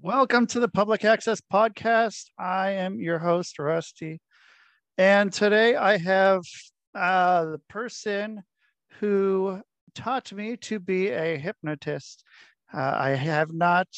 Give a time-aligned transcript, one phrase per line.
[0.00, 2.26] Welcome to the Public Access Podcast.
[2.38, 4.20] I am your host, Rusty.
[4.96, 6.42] And today I have
[6.94, 8.44] uh, the person
[9.00, 9.60] who
[9.96, 12.22] taught me to be a hypnotist.
[12.72, 13.88] Uh, I have not,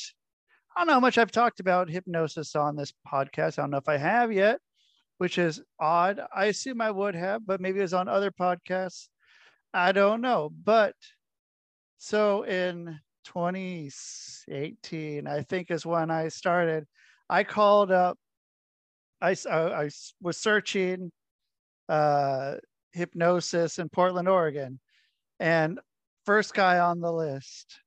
[0.75, 3.59] I don't know how much I've talked about hypnosis on this podcast.
[3.59, 4.59] I don't know if I have yet,
[5.19, 6.19] which is odd.
[6.35, 9.09] I assume I would have, but maybe it was on other podcasts.
[9.75, 10.51] I don't know.
[10.65, 10.95] But
[11.99, 16.87] so in 2018, I think is when I started.
[17.29, 18.19] I called up,
[19.21, 19.91] I, I, I
[20.21, 21.11] was searching
[21.89, 22.57] uh,
[22.93, 24.81] hypnosis in Portland, Oregon.
[25.39, 25.81] And
[26.27, 27.81] first guy on the list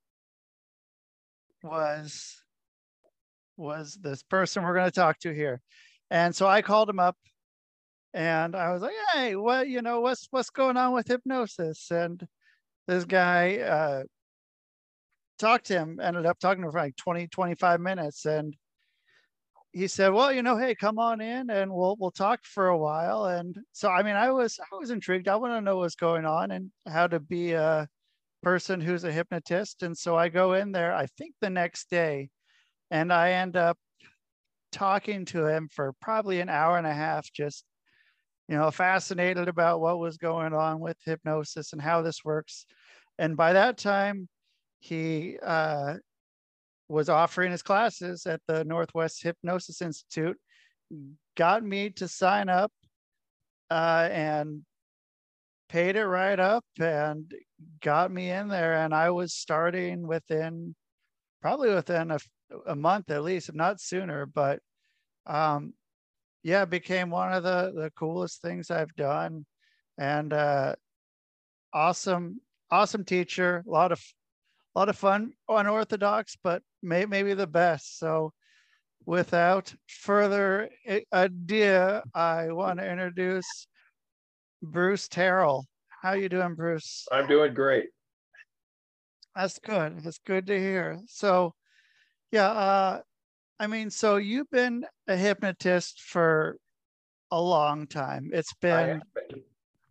[1.63, 2.39] was
[3.55, 5.61] was this person we're going to talk to here.
[6.09, 7.15] And so I called him up
[8.13, 12.25] and I was like, "Hey, what, you know, what's what's going on with hypnosis?" And
[12.87, 14.03] this guy uh
[15.39, 18.25] talked to him, ended up talking to him for like 20, 25 minutes.
[18.25, 18.55] And
[19.71, 22.77] he said, well, you know, hey, come on in and we'll, we'll talk for a
[22.77, 23.25] while.
[23.25, 25.27] And so, I mean, I was, I was intrigued.
[25.27, 27.87] I want to know what's going on and how to be a
[28.43, 29.81] person who's a hypnotist.
[29.81, 32.29] And so I go in there, I think the next day,
[32.91, 33.77] and I end up
[34.71, 37.65] talking to him for probably an hour and a half, just,
[38.47, 42.65] you know, fascinated about what was going on with hypnosis and how this works.
[43.17, 44.27] And by that time,
[44.83, 45.93] he uh,
[46.89, 50.37] was offering his classes at the Northwest Hypnosis Institute,
[51.37, 52.69] got me to sign up
[53.71, 54.63] uh, and
[55.69, 57.33] paid it right up and
[57.81, 58.73] got me in there.
[58.73, 60.75] And I was starting within
[61.41, 62.19] probably within a,
[62.67, 64.25] a month at least, if not sooner.
[64.25, 64.59] But
[65.25, 65.73] um,
[66.43, 69.45] yeah, became one of the, the coolest things I've done.
[69.97, 70.75] And uh,
[71.71, 74.03] awesome, awesome teacher, a lot of
[74.75, 77.99] a lot of fun, unorthodox, but may, maybe the best.
[77.99, 78.33] So,
[79.05, 80.69] without further
[81.11, 83.67] ado, I want to introduce
[84.61, 85.63] Bruce Terrill.
[86.01, 87.05] How you doing, Bruce?
[87.11, 87.89] I'm doing great.
[89.35, 90.03] That's good.
[90.03, 90.99] That's good to hear.
[91.07, 91.53] So,
[92.31, 93.01] yeah, uh,
[93.59, 96.57] I mean, so you've been a hypnotist for
[97.31, 98.29] a long time.
[98.33, 99.41] It's been, been.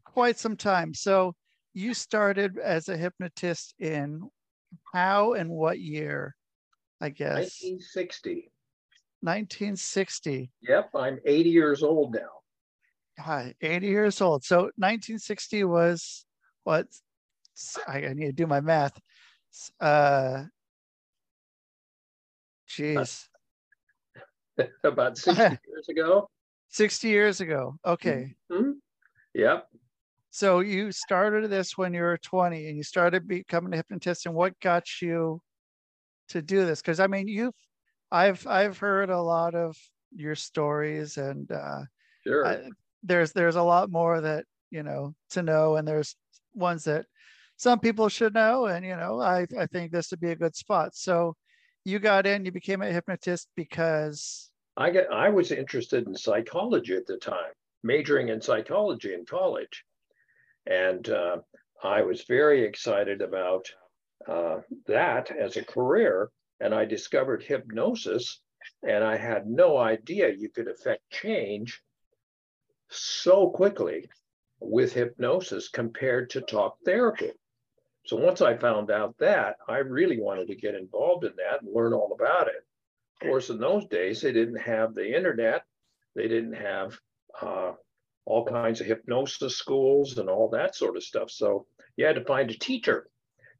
[0.04, 0.92] quite some time.
[0.94, 1.34] So,
[1.75, 4.28] you started as a hypnotist in
[4.93, 6.34] how and what year?
[7.00, 8.50] I guess 1960.
[9.22, 10.50] 1960.
[10.62, 12.43] Yep, I'm 80 years old now.
[13.19, 14.44] Hi, 80 years old.
[14.44, 16.25] So 1960 was
[16.65, 16.87] what?
[17.87, 18.99] I need to do my math.
[19.81, 20.44] Uh,
[22.69, 23.28] geez.
[24.84, 26.28] About 60 years ago.
[26.69, 27.77] 60 years ago.
[27.87, 28.34] Okay.
[28.50, 28.72] Mm-hmm.
[29.34, 29.69] Yep.
[30.34, 34.34] So you started this when you were 20 and you started becoming a hypnotist and
[34.34, 35.43] what got you
[36.28, 36.81] to do this?
[36.81, 37.54] Because I mean you've
[38.10, 39.76] I've I've heard a lot of
[40.10, 41.82] your stories and uh
[42.26, 42.47] sure.
[42.47, 42.71] I,
[43.03, 46.16] there's there's a lot more that you know to know and there's
[46.54, 47.04] ones that
[47.59, 50.56] some people should know and you know I, I think this would be a good
[50.56, 50.97] spot.
[50.97, 51.37] So
[51.84, 56.94] you got in, you became a hypnotist because I get I was interested in psychology
[56.97, 59.84] at the time, majoring in psychology in college.
[60.67, 61.39] And uh,
[61.83, 63.67] I was very excited about
[64.28, 66.31] uh, that as a career.
[66.61, 68.41] And I discovered hypnosis,
[68.83, 71.83] and I had no idea you could affect change
[72.89, 74.09] so quickly
[74.61, 77.33] with hypnosis compared to talk therapy.
[78.05, 81.75] So once I found out that, I really wanted to get involved in that and
[81.75, 82.65] learn all about it.
[83.21, 85.62] Of course, in those days, they didn't have the internet,
[86.15, 86.99] they didn't have
[87.41, 87.72] uh,
[88.25, 91.31] all kinds of hypnosis schools and all that sort of stuff.
[91.31, 91.66] So
[91.97, 93.09] you had to find a teacher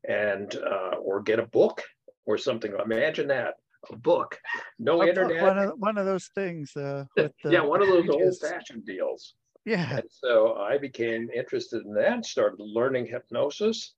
[0.09, 1.83] and uh, or get a book
[2.27, 2.73] or something.
[2.85, 3.55] Imagine that
[3.91, 4.39] a book,
[4.79, 5.41] no a internet.
[5.41, 6.77] Book, one, of, one of those things.
[6.77, 7.05] Uh,
[7.45, 9.35] yeah, one of those old fashioned deals.
[9.65, 9.99] Yeah.
[9.99, 13.95] And so I became interested in that, started learning hypnosis,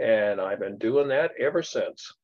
[0.00, 2.14] and I've been doing that ever since.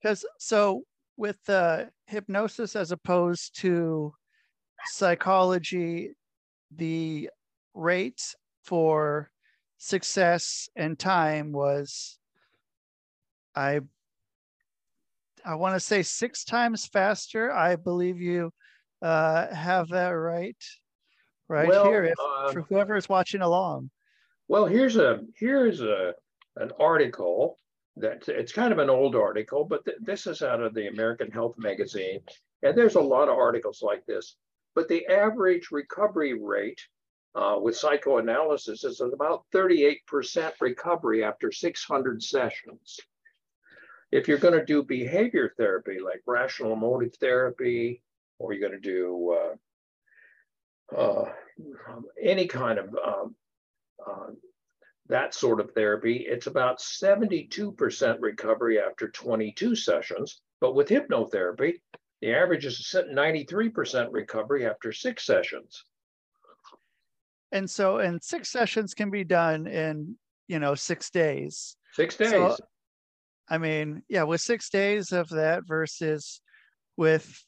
[0.00, 0.82] Because so
[1.16, 4.12] with uh, hypnosis as opposed to
[4.86, 6.12] psychology,
[6.74, 7.30] the
[7.74, 8.34] rate
[8.64, 9.30] for
[9.78, 12.18] success and time was
[13.54, 13.80] I
[15.44, 17.52] I want to say six times faster.
[17.52, 18.52] I believe you
[19.00, 20.56] uh, have that right,
[21.48, 22.04] right well, here.
[22.04, 23.90] If, uh, for whoever is watching along.
[24.48, 26.14] Well, here's a here's a
[26.56, 27.56] an article
[27.96, 31.30] that it's kind of an old article, but th- this is out of the American
[31.30, 32.20] Health Magazine,
[32.62, 34.36] and there's a lot of articles like this.
[34.76, 36.80] But the average recovery rate
[37.34, 43.00] uh, with psychoanalysis is about 38% recovery after 600 sessions.
[44.12, 48.02] if you're going to do behavior therapy like rational emotive therapy,
[48.38, 49.56] or you're going to do
[50.94, 51.32] uh, uh,
[52.22, 53.34] any kind of um,
[54.06, 54.30] uh,
[55.08, 60.40] that sort of therapy, it's about 72% recovery after 22 sessions.
[60.60, 61.80] But with hypnotherapy,
[62.26, 65.84] the average is 93% recovery after six sessions.
[67.52, 70.16] And so, and six sessions can be done in,
[70.48, 71.76] you know, six days.
[71.92, 72.30] Six days.
[72.30, 72.56] So,
[73.48, 76.40] I mean, yeah, with six days of that versus
[76.96, 77.44] with,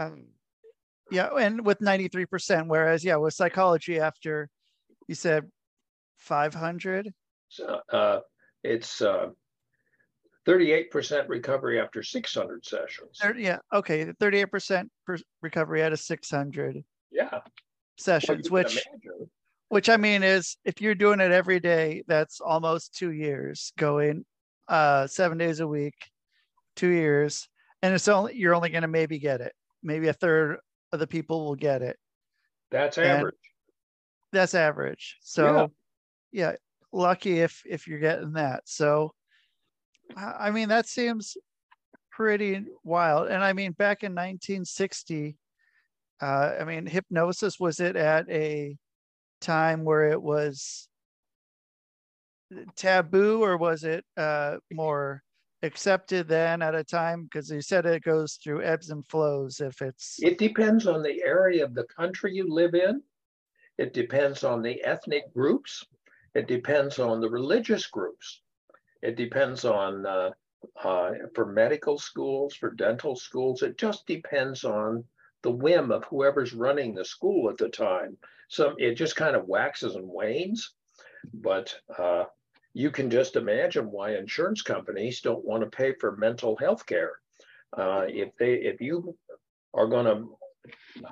[0.00, 0.24] um,
[1.12, 2.66] yeah, and with 93%.
[2.66, 4.48] Whereas, yeah, with psychology, after
[5.06, 5.44] you said
[6.16, 7.14] 500?
[7.50, 8.18] So, uh,
[8.64, 9.28] it's uh,
[10.46, 13.18] 38% recovery after 600 sessions.
[13.20, 14.88] 30, yeah, okay, 38%
[15.42, 16.82] recovery out of 600.
[17.12, 17.40] Yeah.
[17.98, 19.30] Sessions, well, which imagine.
[19.68, 24.24] which I mean is if you're doing it every day, that's almost two years going
[24.68, 25.94] uh seven days a week,
[26.76, 27.46] two years,
[27.82, 29.52] and it's only you're only going to maybe get it.
[29.82, 30.58] Maybe a third
[30.92, 31.98] of the people will get it.
[32.70, 33.34] That's average.
[34.32, 35.18] And that's average.
[35.20, 35.70] So
[36.32, 36.52] yeah,
[36.92, 38.62] lucky if if you're getting that.
[38.64, 39.12] So
[40.16, 41.36] I mean that seems
[42.10, 43.28] pretty wild.
[43.28, 45.36] And I mean back in 1960,
[46.22, 48.76] uh, I mean hypnosis was it at a
[49.40, 50.88] time where it was
[52.76, 55.22] taboo or was it uh, more
[55.62, 59.82] accepted then at a time because you said it goes through ebbs and flows if
[59.82, 63.02] it's it depends on the area of the country you live in
[63.76, 65.84] it depends on the ethnic groups
[66.34, 68.42] it depends on the religious groups.
[69.02, 70.30] It depends on, uh,
[70.82, 75.04] uh, for medical schools, for dental schools, it just depends on
[75.42, 78.18] the whim of whoever's running the school at the time.
[78.48, 80.74] So it just kind of waxes and wanes.
[81.32, 82.24] But uh,
[82.72, 87.12] you can just imagine why insurance companies don't want to pay for mental health care.
[87.76, 89.16] Uh, if they, if you
[89.74, 90.38] are going to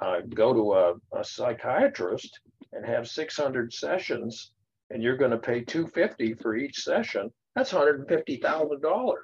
[0.02, 2.40] uh, go to a, a, psychiatrist
[2.72, 4.52] and have 600 sessions
[4.90, 9.16] and you're going to pay 250 for each session, that's $150,000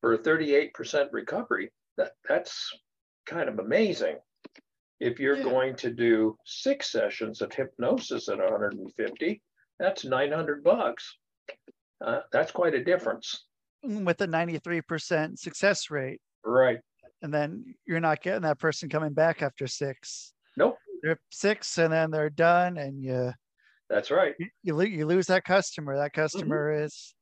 [0.00, 1.70] for a 38% recovery.
[1.96, 2.68] That that's
[3.26, 4.16] kind of amazing.
[4.98, 5.44] If you're yeah.
[5.44, 9.42] going to do six sessions of hypnosis at 150,
[9.78, 11.16] that's 900 bucks.
[12.04, 13.44] Uh, that's quite a difference.
[13.84, 16.20] With a 93% success rate.
[16.44, 16.78] Right.
[17.22, 20.32] And then you're not getting that person coming back after six.
[20.56, 20.76] Nope.
[21.04, 23.32] They're six and then they're done and you
[23.88, 24.34] that's right.
[24.38, 25.96] You, you, you lose that customer.
[25.96, 26.84] That customer mm-hmm.
[26.84, 27.14] is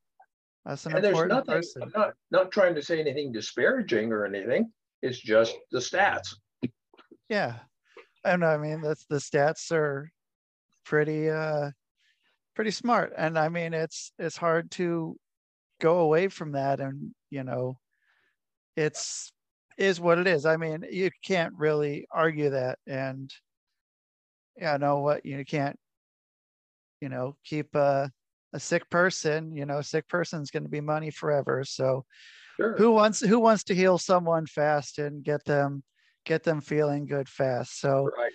[0.66, 1.82] that's an and important nothing, person.
[1.82, 4.72] I'm not not trying to say anything disparaging or anything.
[5.00, 6.34] It's just the stats.
[7.28, 7.54] Yeah,
[8.24, 10.10] and I mean that's the stats are
[10.84, 11.70] pretty uh
[12.54, 15.16] pretty smart, and I mean it's it's hard to
[15.80, 17.78] go away from that, and you know,
[18.76, 19.32] it's
[19.78, 20.46] is what it is.
[20.46, 23.32] I mean, you can't really argue that, and
[24.56, 25.78] yeah, know what you can't
[27.00, 28.10] you know keep a,
[28.56, 32.04] a sick person you know sick person's going to be money forever so
[32.56, 32.74] sure.
[32.78, 35.82] who wants who wants to heal someone fast and get them
[36.24, 38.32] get them feeling good fast so right.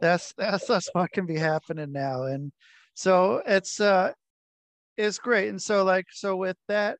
[0.00, 2.50] that's that's that's what can be happening now and
[2.94, 4.10] so it's uh
[4.96, 6.98] it's great and so like so with that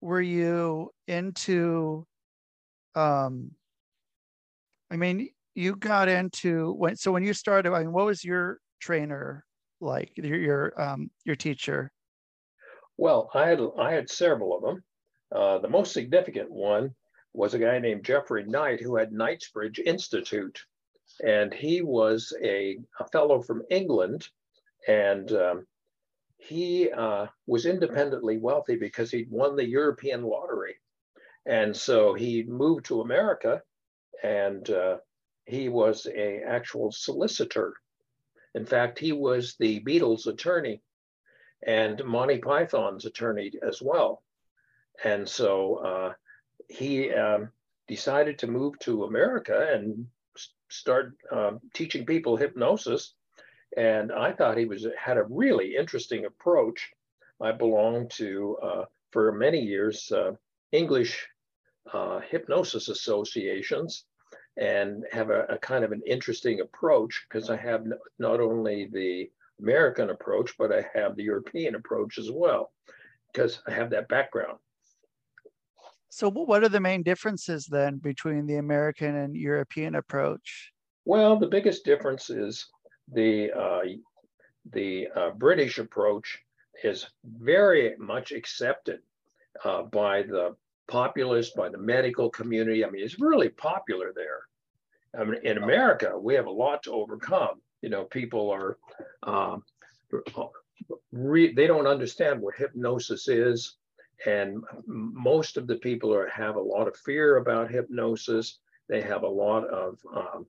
[0.00, 2.06] were you into
[2.94, 3.50] um
[4.88, 8.58] i mean you got into when so when you started i mean what was your
[8.80, 9.44] trainer
[9.80, 11.92] like your your um, your teacher?
[12.96, 14.84] Well, I had I had several of them.
[15.34, 16.94] Uh, the most significant one
[17.32, 20.58] was a guy named Jeffrey Knight who had Knightsbridge Institute,
[21.24, 24.28] and he was a, a fellow from England,
[24.88, 25.66] and um,
[26.38, 30.76] he uh, was independently wealthy because he'd won the European lottery,
[31.46, 33.62] and so he moved to America,
[34.22, 34.96] and uh,
[35.44, 37.74] he was a actual solicitor
[38.54, 40.82] in fact, he was the Beatles attorney
[41.66, 44.22] and Monty Python's attorney as well.
[45.04, 46.12] And so uh,
[46.68, 47.50] he um,
[47.86, 50.06] decided to move to America and
[50.68, 53.14] start um, teaching people hypnosis.
[53.76, 56.90] And I thought he was had a really interesting approach.
[57.40, 60.32] I belonged to, uh, for many years, uh,
[60.72, 61.26] English
[61.92, 64.04] uh, hypnosis associations
[64.58, 67.86] and have a, a kind of an interesting approach because I have
[68.18, 72.72] not only the American approach, but I have the European approach as well
[73.32, 74.58] because I have that background.
[76.10, 80.72] So, what are the main differences then between the American and European approach?
[81.04, 82.66] Well, the biggest difference is
[83.12, 83.80] the uh,
[84.72, 86.38] the uh, British approach
[86.82, 89.00] is very much accepted.
[89.64, 90.54] uh, by the
[90.88, 92.84] populace, by the medical community.
[92.84, 94.40] I mean, it's really popular there.
[95.18, 97.60] I mean, in America, we have a lot to overcome.
[97.82, 98.78] You know, people are,
[99.22, 99.62] um,
[101.12, 103.76] re- they don't understand what hypnosis is.
[104.26, 108.58] And most of the people are, have a lot of fear about hypnosis.
[108.88, 110.46] They have a lot of um,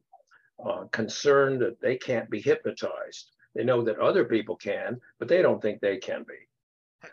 [0.65, 3.31] uh, concern that they can't be hypnotized.
[3.55, 6.47] They know that other people can, but they don't think they can be.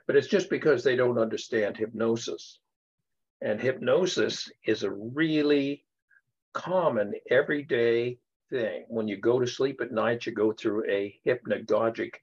[0.07, 2.59] But it's just because they don't understand hypnosis.
[3.43, 5.85] And hypnosis is a really
[6.53, 8.19] common everyday
[8.51, 8.85] thing.
[8.89, 12.15] When you go to sleep at night, you go through a hypnagogic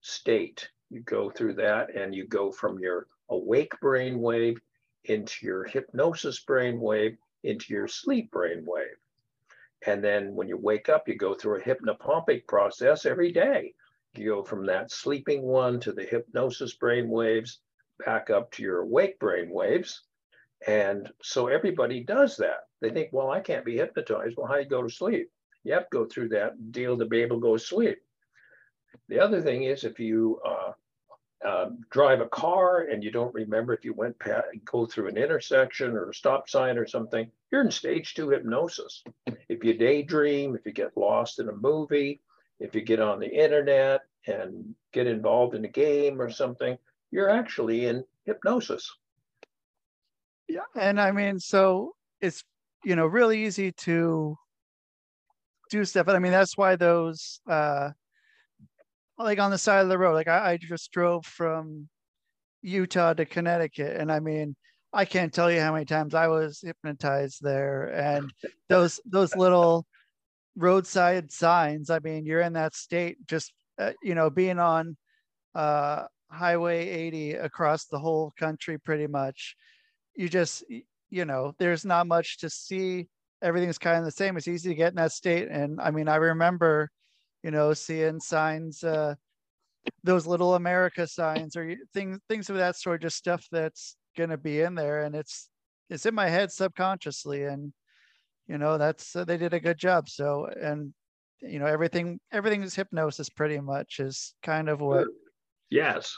[0.00, 0.68] state.
[0.90, 4.58] You go through that and you go from your awake brain wave
[5.04, 8.96] into your hypnosis brain wave into your sleep brain wave.
[9.86, 13.74] And then when you wake up, you go through a hypnopompic process every day.
[14.14, 17.60] You go from that sleeping one to the hypnosis brain waves,
[18.04, 20.02] back up to your awake brain waves.
[20.66, 22.66] And so everybody does that.
[22.80, 24.36] They think, well, I can't be hypnotized.
[24.36, 25.30] Well, how do you go to sleep?
[25.64, 27.98] You have to go through that deal to be able to go to sleep.
[29.08, 30.72] The other thing is if you uh,
[31.46, 35.16] uh, drive a car and you don't remember if you went past, go through an
[35.16, 39.02] intersection or a stop sign or something, you're in stage two hypnosis.
[39.48, 42.20] If you daydream, if you get lost in a movie,
[42.60, 46.76] if you get on the internet and get involved in a game or something,
[47.10, 48.92] you're actually in hypnosis.
[50.48, 50.60] Yeah.
[50.74, 52.42] And I mean, so it's,
[52.84, 54.36] you know, really easy to
[55.70, 56.06] do stuff.
[56.06, 57.90] But I mean, that's why those, uh,
[59.18, 61.88] like on the side of the road, like I, I just drove from
[62.62, 63.96] Utah to Connecticut.
[63.96, 64.56] And I mean,
[64.92, 67.92] I can't tell you how many times I was hypnotized there.
[67.94, 68.32] And
[68.68, 69.86] those those little
[70.56, 71.90] roadside signs.
[71.90, 74.96] I mean, you're in that state, just uh, you know, being on
[75.54, 79.56] uh, Highway 80 across the whole country, pretty much.
[80.18, 80.64] You just,
[81.08, 83.08] you know, there's not much to see.
[83.40, 84.36] Everything's kind of the same.
[84.36, 85.48] It's easy to get in that state.
[85.48, 86.90] And I mean, I remember,
[87.42, 88.84] you know, seeing signs.
[88.84, 89.14] Uh,
[90.04, 94.36] those little America signs or things things of that sort, just stuff that's going to
[94.36, 95.48] be in there and it's
[95.88, 97.72] it's in my head subconsciously and
[98.48, 100.92] you know that's uh, they did a good job so and
[101.40, 105.06] you know everything everything is hypnosis pretty much is kind of what
[105.70, 106.16] yes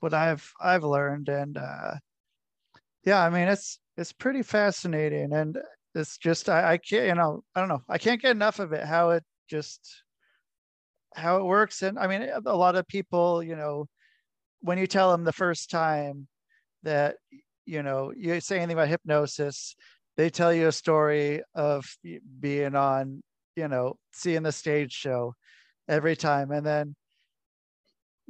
[0.00, 1.94] what i've i've learned and uh
[3.04, 5.58] yeah i mean it's it's pretty fascinating and
[5.94, 8.72] it's just i i can't you know i don't know i can't get enough of
[8.72, 10.02] it how it just
[11.14, 13.86] how it works and i mean a lot of people you know
[14.60, 16.26] when you tell them the first time
[16.82, 17.16] that
[17.66, 19.74] you know you say anything about hypnosis
[20.16, 21.84] they tell you a story of
[22.40, 23.22] being on
[23.56, 25.34] you know seeing the stage show
[25.88, 26.94] every time and then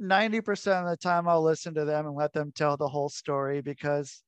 [0.01, 3.61] 90% of the time I'll listen to them and let them tell the whole story
[3.61, 4.23] because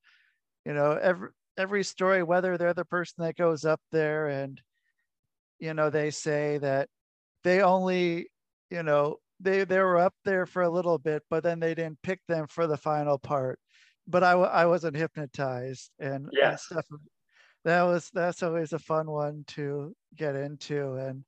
[0.65, 4.61] you know every every story whether they're the person that goes up there and
[5.59, 6.89] you know they say that
[7.43, 8.27] they only
[8.69, 12.01] you know they they were up there for a little bit but then they didn't
[12.01, 13.59] pick them for the final part
[14.07, 16.67] but I, I wasn't hypnotized and, yes.
[16.71, 16.99] and stuff.
[17.63, 21.23] That was that's always a fun one to get into, and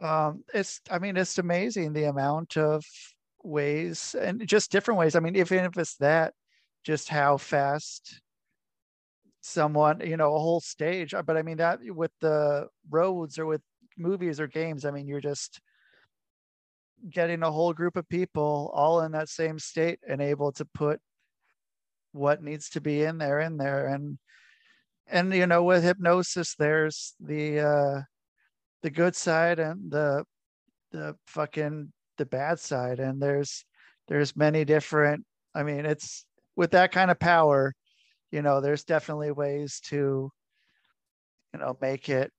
[0.00, 2.84] um, it's I mean it's amazing the amount of
[3.42, 5.16] ways and just different ways.
[5.16, 6.34] I mean, even if it's that,
[6.84, 8.20] just how fast
[9.46, 11.14] someone you know a whole stage.
[11.24, 13.62] But I mean that with the roads or with
[13.96, 15.60] movies or games, I mean you're just
[17.10, 21.00] getting a whole group of people all in that same state and able to put
[22.12, 24.18] what needs to be in there in there and
[25.06, 28.00] and you know with hypnosis there's the uh
[28.82, 30.24] the good side and the
[30.92, 33.64] the fucking the bad side and there's
[34.08, 35.24] there's many different
[35.54, 36.24] i mean it's
[36.56, 37.74] with that kind of power
[38.30, 40.30] you know there's definitely ways to
[41.52, 42.32] you know make it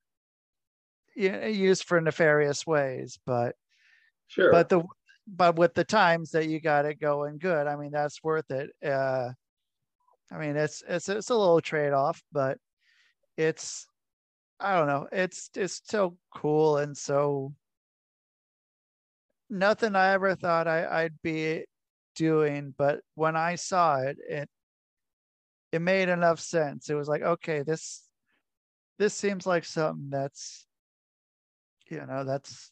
[1.15, 3.55] you know, used for nefarious ways but
[4.27, 4.83] sure but the
[5.27, 8.69] but with the times that you got it going good i mean that's worth it
[8.85, 9.29] uh
[10.31, 12.57] I mean, it's it's it's a little trade off, but
[13.37, 13.87] it's
[14.59, 15.07] I don't know.
[15.11, 17.53] It's it's so cool and so
[19.49, 21.65] nothing I ever thought I, I'd be
[22.15, 24.49] doing, but when I saw it, it
[25.71, 26.89] it made enough sense.
[26.89, 28.03] It was like, okay, this
[28.99, 30.65] this seems like something that's
[31.89, 32.71] you know, that's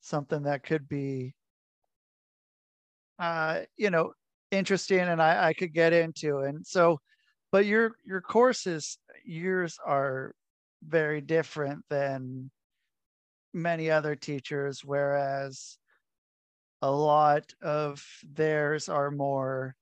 [0.00, 1.34] something that could be
[3.18, 4.12] uh, you know,
[4.50, 6.38] interesting and I, I could get into.
[6.38, 7.00] And so,
[7.52, 10.34] but your your courses, yours are
[10.82, 12.50] very different than
[13.52, 15.78] many other teachers, whereas
[16.80, 19.76] a lot of theirs are more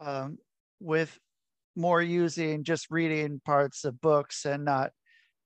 [0.00, 0.38] um,
[0.80, 1.16] with
[1.76, 4.90] more using just reading parts of books and not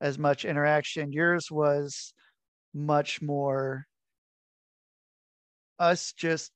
[0.00, 1.12] as much interaction.
[1.12, 2.12] Yours was
[2.72, 3.84] much more
[5.78, 6.50] us just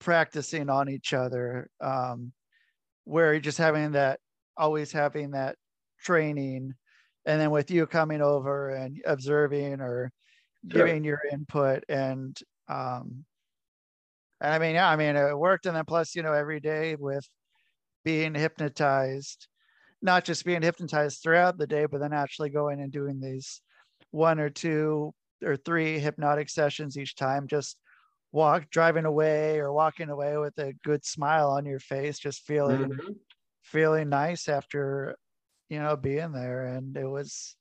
[0.00, 2.32] practicing on each other, um,
[3.04, 4.18] where you're just having that,
[4.56, 5.56] always having that
[6.02, 6.74] training.
[7.26, 10.10] And then with you coming over and observing or
[10.70, 10.86] sure.
[10.86, 12.36] giving your input and
[12.68, 13.24] um,
[14.40, 15.66] and I mean, yeah, I mean, it worked.
[15.66, 17.28] And then plus, you know, every day with
[18.04, 19.46] being hypnotized,
[20.02, 23.60] not just being hypnotized throughout the day, but then actually going and doing these
[24.10, 25.12] one or two
[25.44, 27.78] or three hypnotic sessions each time, just
[28.32, 32.90] walk driving away or walking away with a good smile on your face, just feeling
[32.90, 33.12] mm-hmm.
[33.62, 35.16] feeling nice after,
[35.68, 36.66] you know, being there.
[36.66, 37.56] And it was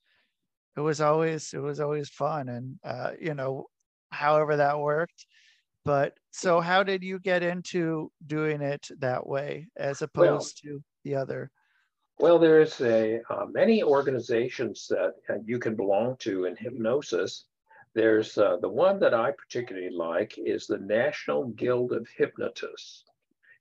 [0.78, 2.50] it was always it was always fun.
[2.50, 3.66] And uh, you know,
[4.12, 5.26] however that worked
[5.90, 10.84] but so how did you get into doing it that way as opposed well, to
[11.04, 11.50] the other?
[12.20, 17.46] Well, there's a uh, many organizations that uh, you can belong to in hypnosis.
[17.96, 23.06] There's uh, the one that I particularly like is the National Guild of Hypnotists,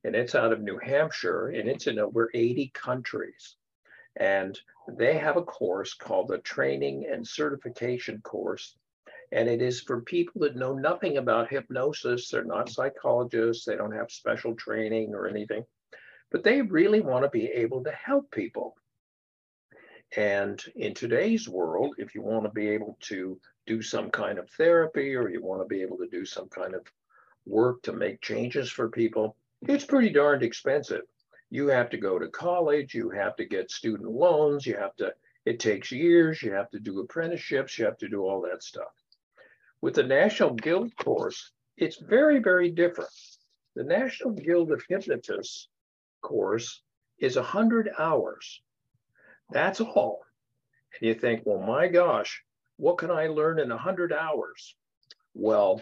[0.04, 3.56] and it's out of New Hampshire, and it's in over 80 countries.
[4.16, 8.76] And they have a course called the Training and Certification Course
[9.32, 12.28] and it is for people that know nothing about hypnosis.
[12.28, 15.64] They're not psychologists, they don't have special training or anything,
[16.30, 18.76] but they really want to be able to help people.
[20.16, 24.48] And in today's world, if you want to be able to do some kind of
[24.50, 26.86] therapy or you want to be able to do some kind of
[27.44, 31.02] work to make changes for people, it's pretty darned expensive.
[31.50, 35.12] You have to go to college, you have to get student loans, you have to,
[35.44, 38.92] it takes years, you have to do apprenticeships, you have to do all that stuff.
[39.80, 43.10] With the National Guild course, it's very, very different.
[43.76, 45.68] The National Guild of Hypnotists
[46.20, 46.82] course
[47.18, 48.60] is 100 hours.
[49.50, 50.20] That's all.
[50.94, 52.42] And you think, well, my gosh,
[52.76, 54.74] what can I learn in 100 hours?
[55.34, 55.80] Well,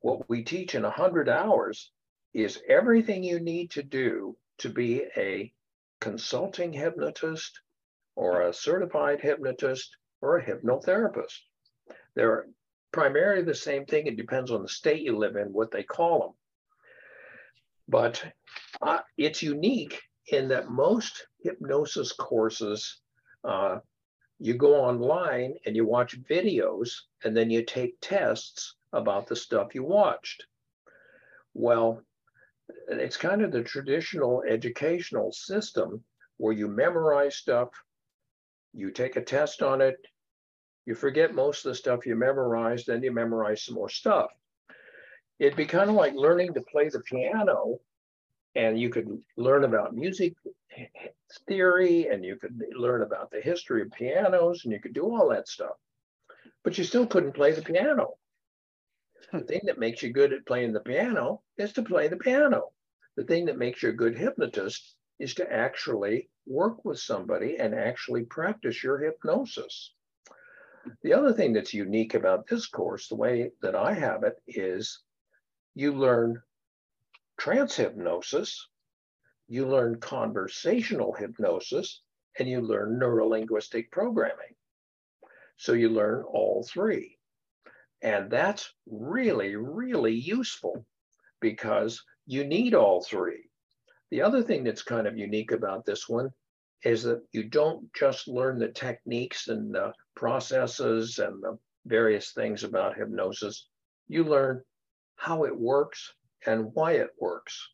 [0.00, 1.90] what we teach in 100 hours
[2.32, 5.52] is everything you need to do to be a
[6.00, 7.60] consulting hypnotist
[8.14, 11.40] or a certified hypnotist or a hypnotherapist.
[12.14, 12.46] There
[12.92, 14.06] primarily the same thing.
[14.06, 16.32] It depends on the state you live in, what they call them.
[17.88, 18.24] But
[18.82, 23.00] uh, it's unique in that most hypnosis courses,
[23.44, 23.78] uh,
[24.38, 26.90] you go online and you watch videos
[27.24, 30.46] and then you take tests about the stuff you watched.
[31.52, 32.02] Well,
[32.88, 36.04] it's kind of the traditional educational system
[36.36, 37.68] where you memorize stuff,
[38.72, 39.96] you take a test on it,
[40.86, 44.30] you forget most of the stuff you memorized, then you memorize some more stuff.
[45.38, 47.80] It'd be kind of like learning to play the piano,
[48.54, 50.34] and you could learn about music
[51.46, 55.28] theory, and you could learn about the history of pianos, and you could do all
[55.30, 55.76] that stuff.
[56.62, 58.14] But you still couldn't play the piano.
[59.30, 59.38] Hmm.
[59.38, 62.72] The thing that makes you good at playing the piano is to play the piano.
[63.16, 67.74] The thing that makes you a good hypnotist is to actually work with somebody and
[67.74, 69.92] actually practice your hypnosis.
[71.02, 75.02] The other thing that's unique about this course, the way that I have it, is
[75.74, 76.42] you learn
[77.38, 78.68] trance hypnosis,
[79.48, 82.02] you learn conversational hypnosis,
[82.38, 84.54] and you learn neurolinguistic programming.
[85.56, 87.18] So you learn all three.
[88.02, 90.86] And that's really, really useful
[91.40, 93.50] because you need all three.
[94.10, 96.30] The other thing that's kind of unique about this one
[96.84, 102.64] is that you don't just learn the techniques and the processes and the various things
[102.64, 103.66] about hypnosis,
[104.08, 104.62] you learn
[105.16, 106.14] how it works
[106.46, 107.68] and why it works.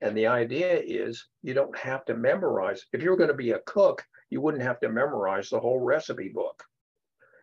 [0.00, 2.84] And the idea is you don't have to memorize.
[2.92, 6.28] If you're going to be a cook, you wouldn't have to memorize the whole recipe
[6.28, 6.62] book.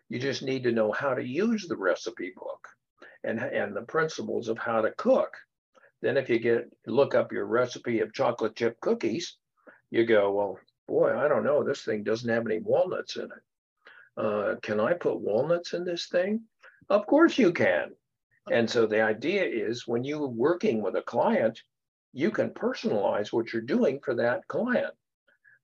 [0.09, 2.67] You just need to know how to use the recipe book
[3.23, 5.35] and, and the principles of how to cook.
[6.01, 9.37] Then if you get look up your recipe of chocolate chip cookies,
[9.93, 14.17] you go, well, boy, I don't know, this thing doesn't have any walnuts in it.
[14.17, 16.41] Uh, can I put walnuts in this thing?
[16.89, 17.91] Of course you can.
[18.51, 21.61] And so the idea is when you're working with a client,
[22.11, 24.95] you can personalize what you're doing for that client,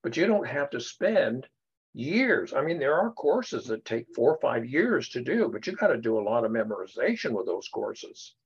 [0.04, 1.48] but you don't have to spend
[1.92, 2.52] years.
[2.54, 5.72] I mean, there are courses that take four or five years to do, but you
[5.72, 8.36] got to do a lot of memorization with those courses.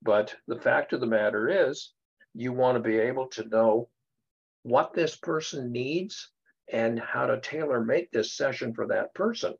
[0.00, 1.92] But the fact of the matter is,
[2.34, 3.88] you want to be able to know
[4.62, 6.30] what this person needs
[6.72, 9.54] and how to tailor make this session for that person.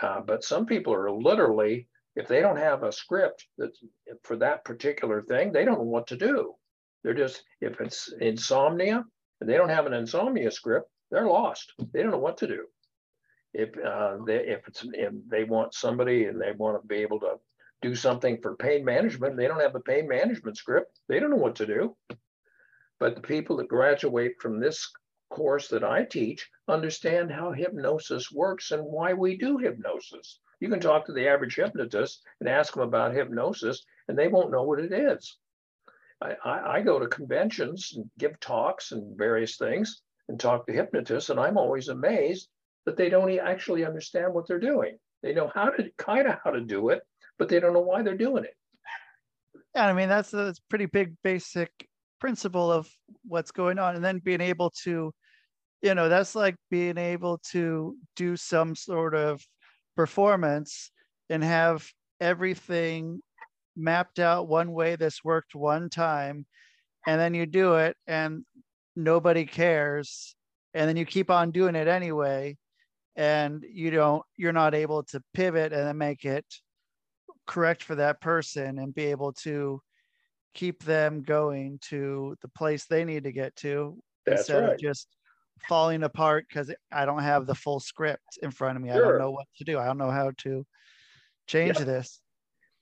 [0.00, 3.78] Uh, but some people are literally, if they don't have a script that's
[4.22, 6.54] for that particular thing, they don't know what to do.
[7.02, 9.04] They're just, if it's insomnia
[9.40, 11.72] and they don't have an insomnia script, they're lost.
[11.92, 12.64] They don't know what to do.
[13.52, 17.20] If uh, they, if it's if they want somebody and they want to be able
[17.20, 17.36] to
[17.82, 20.98] do something for pain management, they don't have a pain management script.
[21.08, 21.96] They don't know what to do.
[23.00, 24.90] But the people that graduate from this
[25.30, 30.38] course that I teach understand how hypnosis works and why we do hypnosis.
[30.60, 34.52] You can talk to the average hypnotist and ask them about hypnosis, and they won't
[34.52, 35.36] know what it is.
[36.22, 40.72] I, I, I go to conventions and give talks and various things and talk to
[40.72, 42.48] hypnotists, and I'm always amazed
[42.86, 44.98] that they don't actually understand what they're doing.
[45.22, 47.02] They know how to kind of how to do it,
[47.38, 48.54] but they don't know why they're doing it.
[49.74, 51.70] Yeah, I mean that's a pretty big basic
[52.24, 52.88] principle of
[53.26, 55.12] what's going on, and then being able to,
[55.82, 59.42] you know, that's like being able to do some sort of
[59.94, 60.90] performance
[61.28, 61.86] and have
[62.22, 63.20] everything
[63.76, 66.46] mapped out one way this worked one time
[67.06, 68.42] and then you do it and
[68.96, 70.34] nobody cares
[70.72, 72.56] and then you keep on doing it anyway
[73.16, 76.46] and you don't you're not able to pivot and then make it
[77.46, 79.78] correct for that person and be able to
[80.54, 84.74] keep them going to the place they need to get to That's instead right.
[84.74, 85.08] of just
[85.68, 88.90] falling apart because I don't have the full script in front of me.
[88.90, 89.78] I don't know what to do.
[89.78, 90.64] I don't know how to
[91.46, 91.84] change Yeah.
[91.84, 92.20] this.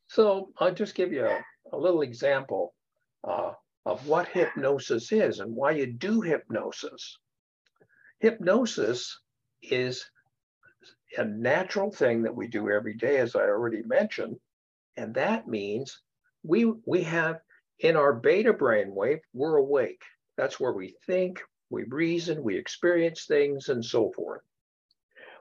[0.08, 2.74] So I'll just give you a, a little example
[3.26, 3.52] uh,
[3.87, 7.18] of what hypnosis is and why you do hypnosis.
[8.20, 9.18] Hypnosis
[9.62, 10.04] is
[11.16, 14.37] a natural thing that we do every day, as I already mentioned,
[14.96, 16.00] and that means
[16.42, 17.40] we we have
[17.82, 20.02] in our beta brainwave we're awake.
[20.36, 24.40] That's where we think, we reason, we experience things, and so forth.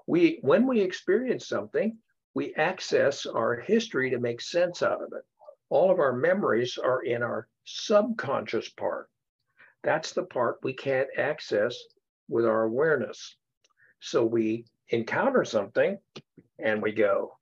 [0.07, 1.97] We when we experience something,
[2.33, 5.23] we access our history to make sense out of it.
[5.69, 9.07] All of our memories are in our subconscious part.
[9.83, 11.77] That's the part we can't access
[12.27, 13.35] with our awareness.
[13.99, 15.97] So we encounter something
[16.59, 17.37] and we go,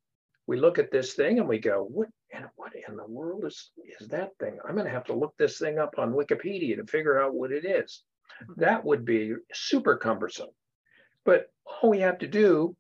[0.45, 3.71] we look at this thing and we go, what, and what in the world is,
[3.99, 4.57] is that thing?
[4.63, 7.51] I'm going to have to look this thing up on Wikipedia to figure out what
[7.51, 8.03] it is.
[8.57, 10.49] That would be super cumbersome.
[11.25, 12.75] But all we have to do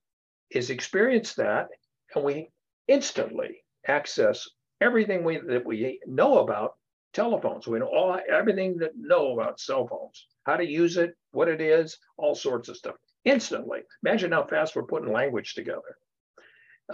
[0.51, 1.69] is experience that
[2.15, 2.49] and we
[2.87, 4.47] instantly access
[4.81, 6.75] everything we that we know about
[7.13, 7.67] telephones.
[7.67, 11.61] We know all everything that know about cell phones, how to use it, what it
[11.61, 13.81] is, all sorts of stuff instantly.
[14.03, 15.97] Imagine how fast we're putting language together.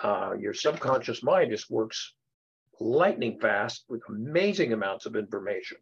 [0.02, 2.15] Uh, your subconscious mind just works
[2.80, 5.78] lightning fast with amazing amounts of information.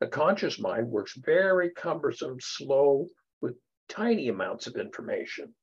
[0.00, 3.06] The conscious mind works very cumbersome, slow,
[3.40, 3.56] with
[3.88, 5.54] tiny amounts of information.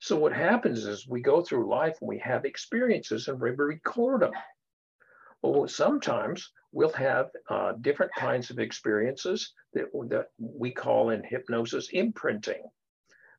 [0.00, 4.22] So what happens is we go through life and we have experiences and we record
[4.22, 4.32] them.
[5.42, 11.88] Well, sometimes we'll have uh, different kinds of experiences that, that we call in hypnosis
[11.92, 12.62] imprinting,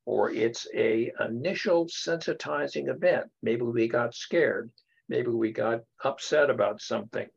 [0.06, 3.30] or it's a initial sensitizing event.
[3.42, 4.70] Maybe we got scared,
[5.10, 7.28] maybe we got upset about something,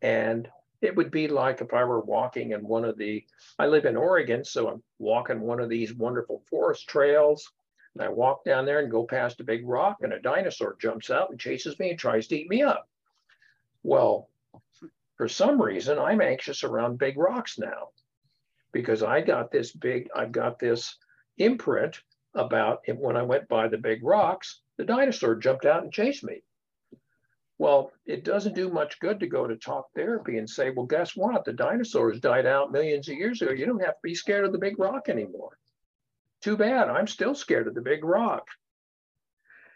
[0.00, 0.48] and
[0.80, 3.24] it would be like if I were walking in one of the.
[3.58, 7.50] I live in Oregon, so I'm walking one of these wonderful forest trails.
[7.94, 11.10] And I walk down there and go past a big rock, and a dinosaur jumps
[11.10, 12.88] out and chases me and tries to eat me up.
[13.82, 14.28] Well,
[15.16, 17.90] for some reason, I'm anxious around big rocks now
[18.72, 20.96] because I got this big, I've got this
[21.38, 22.00] imprint
[22.34, 26.24] about it when I went by the big rocks, the dinosaur jumped out and chased
[26.24, 26.42] me.
[27.58, 31.14] Well, it doesn't do much good to go to talk therapy and say, well, guess
[31.14, 31.44] what?
[31.44, 33.52] The dinosaurs died out millions of years ago.
[33.52, 35.58] You don't have to be scared of the big rock anymore.
[36.40, 36.88] Too bad.
[36.88, 38.48] I'm still scared of the big rock.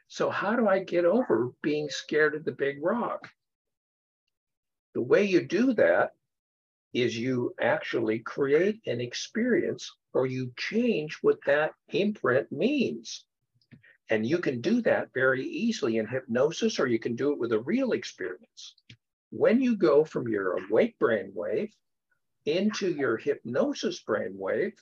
[0.08, 3.28] So, how do I get over being scared of the big rock?
[4.94, 6.12] The way you do that
[6.94, 13.25] is you actually create an experience or you change what that imprint means.
[14.09, 17.53] And you can do that very easily in hypnosis, or you can do it with
[17.53, 18.75] a real experience.
[19.31, 21.71] When you go from your awake brainwave
[22.45, 24.75] into your hypnosis brainwave,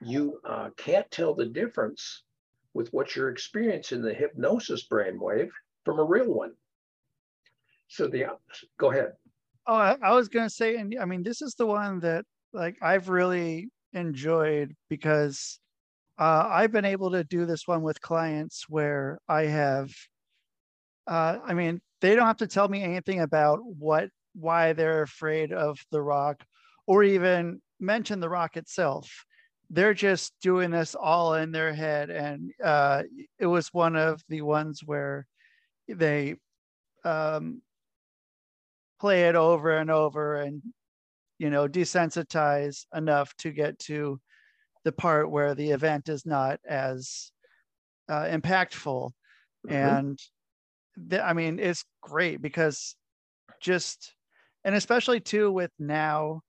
[0.00, 2.24] you uh, can't tell the difference
[2.74, 5.50] with what you're experiencing in the hypnosis brainwave
[5.84, 6.52] from a real one.
[7.88, 8.26] So the
[8.78, 9.12] go ahead.
[9.66, 12.76] Oh, I, I was gonna say, and I mean, this is the one that like
[12.82, 15.60] I've really enjoyed because
[16.22, 19.90] uh, I've been able to do this one with clients where I have,
[21.08, 25.52] uh, I mean, they don't have to tell me anything about what, why they're afraid
[25.52, 26.44] of the rock
[26.86, 29.10] or even mention the rock itself.
[29.68, 32.08] They're just doing this all in their head.
[32.08, 33.02] And uh,
[33.40, 35.26] it was one of the ones where
[35.88, 36.36] they
[37.04, 37.62] um,
[39.00, 40.62] play it over and over and
[41.40, 44.20] you know, desensitize enough to get to
[44.84, 47.30] the part where the event is not as
[48.08, 49.10] uh, impactful.
[49.66, 49.74] Mm-hmm.
[49.74, 50.18] And
[51.10, 52.96] th- I mean, it's great because
[53.60, 54.14] just,
[54.64, 56.40] and especially too with now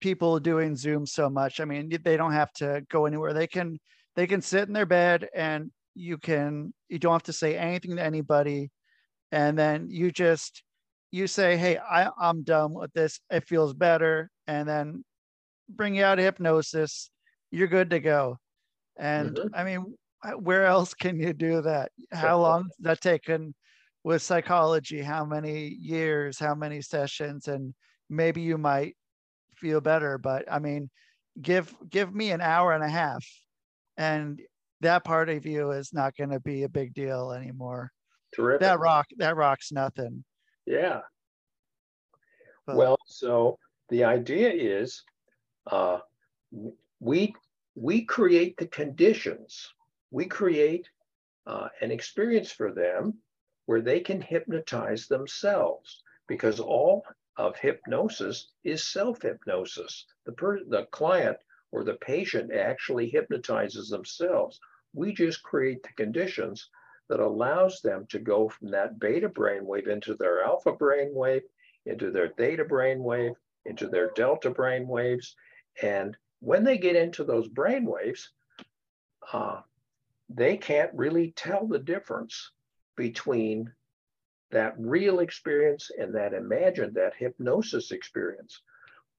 [0.00, 1.60] people doing Zoom so much.
[1.60, 3.34] I mean, they don't have to go anywhere.
[3.34, 3.78] They can,
[4.16, 7.96] they can sit in their bed and you can, you don't have to say anything
[7.96, 8.70] to anybody.
[9.32, 10.62] And then you just,
[11.10, 13.20] you say, Hey, I, I'm done with this.
[13.30, 14.30] It feels better.
[14.46, 15.04] And then
[15.76, 17.10] bring you out of hypnosis.
[17.50, 18.38] You're good to go.
[18.98, 19.54] And mm-hmm.
[19.54, 19.94] I mean,
[20.38, 21.92] where else can you do that?
[22.12, 23.54] How long has that taken
[24.04, 25.00] with psychology?
[25.02, 26.38] How many years?
[26.38, 27.48] How many sessions?
[27.48, 27.74] And
[28.08, 28.96] maybe you might
[29.56, 30.90] feel better, but I mean,
[31.40, 33.26] give give me an hour and a half,
[33.96, 34.40] and
[34.80, 37.90] that part of you is not going to be a big deal anymore.
[38.34, 38.62] Terrific.
[38.62, 40.24] That rock that rock's nothing.
[40.66, 41.00] Yeah.
[42.66, 43.58] But, well, so
[43.90, 45.02] the idea is,
[45.66, 45.98] uh,
[47.00, 47.34] we
[47.74, 49.72] we create the conditions
[50.10, 50.88] we create
[51.46, 53.14] uh, an experience for them
[53.66, 57.04] where they can hypnotize themselves because all
[57.36, 60.06] of hypnosis is self-hypnosis.
[60.26, 61.38] The, per- the client
[61.72, 64.60] or the patient actually hypnotizes themselves.
[64.92, 66.68] We just create the conditions
[67.08, 71.42] that allows them to go from that beta brainwave into their alpha brainwave,
[71.86, 75.34] into their theta brainwave, into their delta brainwaves.
[75.82, 78.28] And when they get into those brainwaves,
[79.32, 79.60] uh,
[80.28, 82.52] they can't really tell the difference
[82.96, 83.72] between
[84.50, 88.62] that real experience and that imagined, that hypnosis experience.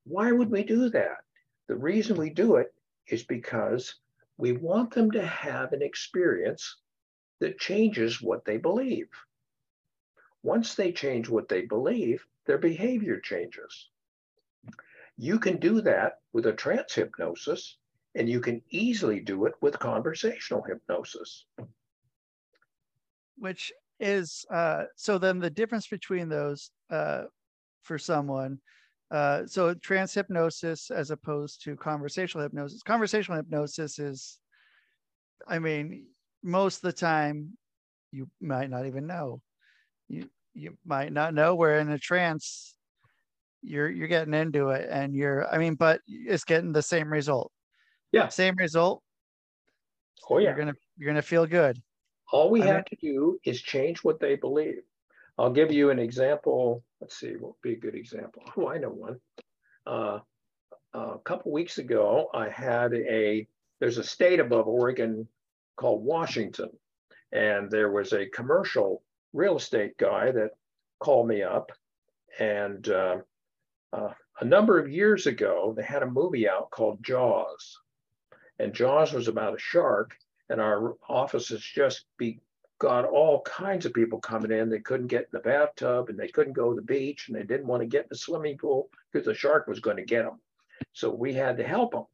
[0.03, 1.23] Why would we do that?
[1.67, 2.73] The reason we do it
[3.07, 3.95] is because
[4.37, 6.77] we want them to have an experience
[7.39, 9.09] that changes what they believe.
[10.43, 13.90] Once they change what they believe, their behavior changes.
[15.21, 17.77] You can do that with a trance hypnosis
[18.15, 21.45] and you can easily do it with conversational hypnosis.
[23.37, 27.25] Which is, uh, so then the difference between those uh,
[27.83, 28.57] for someone,
[29.11, 32.81] uh, so trance hypnosis as opposed to conversational hypnosis.
[32.81, 34.39] Conversational hypnosis is,
[35.47, 36.07] I mean,
[36.41, 37.55] most of the time
[38.11, 39.43] you might not even know.
[40.07, 42.75] You you might not know we're in a trance
[43.61, 47.51] you're you're getting into it and you're I mean, but it's getting the same result.
[48.11, 48.27] Yeah.
[48.29, 49.03] Same result.
[50.29, 50.49] Oh yeah.
[50.49, 51.81] You're gonna you're gonna feel good.
[52.31, 54.81] All we I have mean, to do is change what they believe.
[55.37, 56.83] I'll give you an example.
[56.99, 58.43] Let's see, what would be a good example?
[58.57, 59.19] Oh, I know one.
[59.85, 60.19] Uh,
[60.93, 63.47] a couple weeks ago, I had a
[63.79, 65.27] there's a state above Oregon
[65.75, 66.69] called Washington,
[67.31, 70.51] and there was a commercial real estate guy that
[70.99, 71.71] called me up,
[72.39, 73.17] and uh,
[73.93, 77.79] uh, a number of years ago, they had a movie out called Jaws,
[78.59, 80.17] and Jaws was about a shark,
[80.49, 82.39] and our offices just be
[82.79, 84.67] got all kinds of people coming in.
[84.67, 87.43] They couldn't get in the bathtub, and they couldn't go to the beach, and they
[87.43, 90.23] didn't want to get in the swimming pool because the shark was going to get
[90.23, 90.39] them.
[90.93, 92.05] So we had to help them.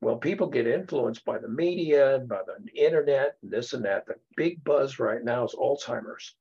[0.00, 4.06] Well, people get influenced by the media and by the internet and this and that.
[4.06, 6.34] The big buzz right now is Alzheimer's.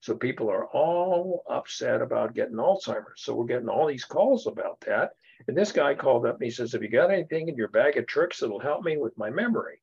[0.00, 3.22] So people are all upset about getting Alzheimer's.
[3.22, 5.10] So we're getting all these calls about that.
[5.46, 7.96] And this guy called up and he says, Have you got anything in your bag
[7.98, 9.80] of tricks that'll help me with my memory?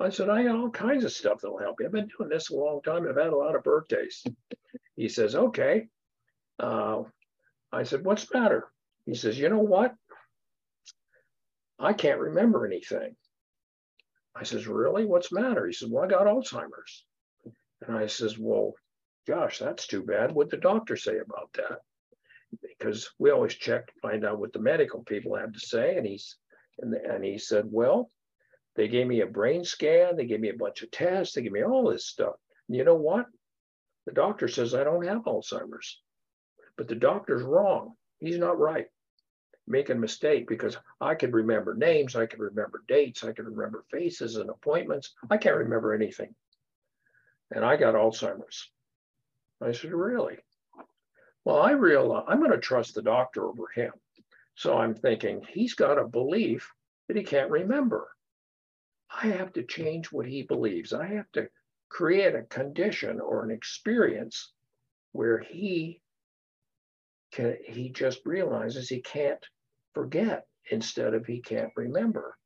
[0.00, 1.86] I said, I got all kinds of stuff that'll help you.
[1.86, 3.08] I've been doing this a long time.
[3.08, 4.24] I've had a lot of birthdays.
[4.94, 5.88] He says, Okay.
[6.58, 7.04] Uh,
[7.72, 8.68] I said, What's the matter?
[9.06, 9.94] He says, You know what?
[11.78, 13.16] I can't remember anything.
[14.36, 15.06] I says, Really?
[15.06, 15.66] What's the matter?
[15.66, 17.04] He says, Well, I got Alzheimer's.
[17.86, 18.74] And I says, Well,
[19.26, 20.32] gosh, that's too bad.
[20.32, 21.80] What'd the doctor say about that?
[22.60, 25.96] because we always check to find out what the medical people have to say.
[25.96, 26.36] And he's
[26.78, 28.10] and, and he said, well,
[28.76, 31.52] they gave me a brain scan, they gave me a bunch of tests, they gave
[31.52, 32.34] me all this stuff.
[32.68, 33.26] And you know what?
[34.06, 36.00] The doctor says I don't have Alzheimer's,
[36.76, 37.92] but the doctor's wrong.
[38.20, 38.86] He's not right.
[39.68, 43.84] Making a mistake because I could remember names, I could remember dates, I could remember
[43.90, 45.14] faces and appointments.
[45.30, 46.34] I can't remember anything.
[47.54, 48.70] And I got Alzheimer's.
[49.62, 50.38] I said, Really?
[51.44, 53.92] Well, I realize I'm going to trust the doctor over him.
[54.54, 56.70] So I'm thinking he's got a belief
[57.08, 58.08] that he can't remember.
[59.10, 60.92] I have to change what he believes.
[60.92, 61.48] I have to
[61.88, 64.52] create a condition or an experience
[65.12, 66.00] where he
[67.32, 69.44] can he just realizes he can't
[69.94, 72.36] forget instead of he can't remember.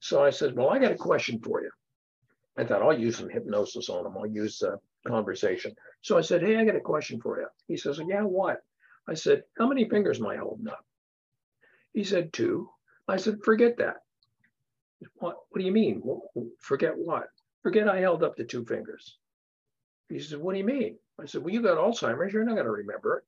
[0.00, 1.70] So I said, Well, I got a question for you.
[2.56, 4.16] I thought I'll use some hypnosis on him.
[4.16, 5.74] I'll use uh, conversation.
[6.00, 7.46] So I said, Hey, I got a question for you.
[7.68, 8.62] He says, Yeah, what?
[9.08, 10.84] I said, How many fingers am I holding up?
[11.92, 12.70] He said, Two.
[13.08, 13.96] I said, Forget that.
[15.16, 16.02] What, what do you mean?
[16.60, 17.28] Forget what?
[17.62, 19.18] Forget I held up the two fingers.
[20.08, 20.98] He says, What do you mean?
[21.20, 22.32] I said, Well, you got Alzheimer's.
[22.32, 23.24] You're not going to remember it.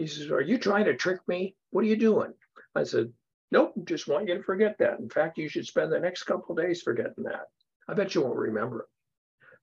[0.00, 1.54] He says, Are you trying to trick me?
[1.70, 2.32] What are you doing?
[2.74, 3.12] I said,
[3.50, 4.98] Nope, just want you to forget that.
[4.98, 7.48] In fact, you should spend the next couple days forgetting that.
[7.86, 8.86] I bet you won't remember it.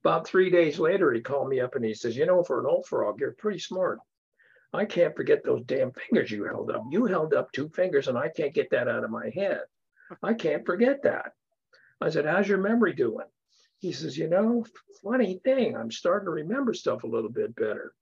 [0.02, 2.66] About three days later, he called me up and he says, You know, for an
[2.66, 3.98] old frog, you're pretty smart.
[4.72, 6.84] I can't forget those damn fingers you held up.
[6.90, 9.60] You held up two fingers and I can't get that out of my head.
[10.22, 11.32] I can't forget that.
[12.00, 13.26] I said, How's your memory doing?
[13.78, 14.64] He says, You know,
[15.02, 17.92] funny thing, I'm starting to remember stuff a little bit better.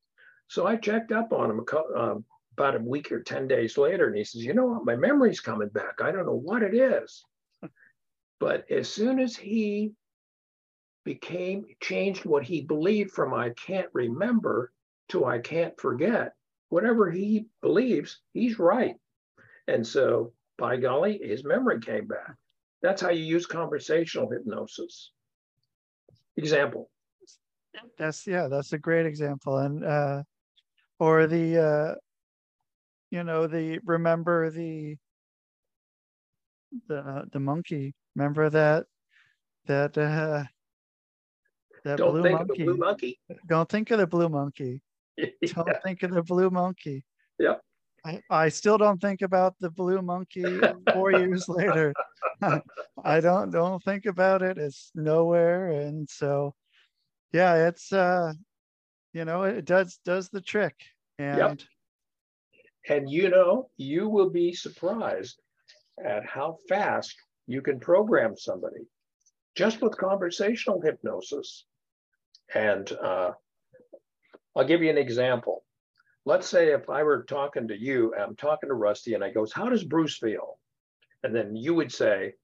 [0.49, 1.65] So I checked up on him
[1.97, 4.85] um, about a week or 10 days later, and he says, You know what?
[4.85, 6.01] My memory's coming back.
[6.01, 7.25] I don't know what it is.
[8.41, 9.93] But as soon as he
[11.09, 14.71] became changed what he believed from I can't remember
[15.09, 16.35] to I can't forget,
[16.69, 18.97] whatever he believes, he's right.
[19.67, 22.35] And so, by golly, his memory came back.
[22.83, 25.13] That's how you use conversational hypnosis.
[26.37, 26.91] Example.
[27.97, 29.57] That's yeah, that's a great example.
[29.57, 30.23] And uh
[30.99, 31.95] or the uh
[33.11, 34.97] you know, the remember the
[36.87, 37.95] the the monkey.
[38.15, 38.85] Remember that
[39.65, 40.45] that uh
[41.85, 42.53] that Don't blue think monkey.
[42.53, 43.21] of the blue monkey.
[43.49, 44.83] Don't think of the blue monkey.
[45.47, 47.05] Don't think of the blue monkey.
[47.39, 47.61] Yep.
[48.05, 50.61] I, I still don't think about the blue monkey
[50.93, 51.93] four years later.
[53.05, 54.57] I don't don't think about it.
[54.57, 55.73] It's nowhere.
[55.73, 56.55] And so
[57.33, 58.33] yeah, it's uh
[59.13, 60.75] you know, it does does the trick.
[61.19, 61.61] And yep.
[62.89, 65.41] and you know, you will be surprised
[66.05, 68.87] at how fast you can program somebody
[69.57, 71.65] just with conversational hypnosis.
[72.55, 73.33] And uh,
[74.57, 75.65] I'll give you an example.
[76.25, 79.53] Let's say if I were talking to you, I'm talking to Rusty, and I goes,
[79.53, 80.59] "How does Bruce feel?"
[81.23, 82.35] And then you would say,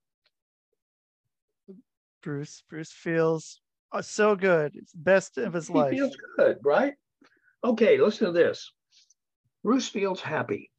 [2.23, 3.61] "Bruce, Bruce feels
[3.93, 4.75] uh, so good.
[4.75, 5.91] It's best of his he life.
[5.93, 6.95] He feels good, right?
[7.63, 8.73] Okay, listen to this.
[9.63, 10.71] Bruce feels happy.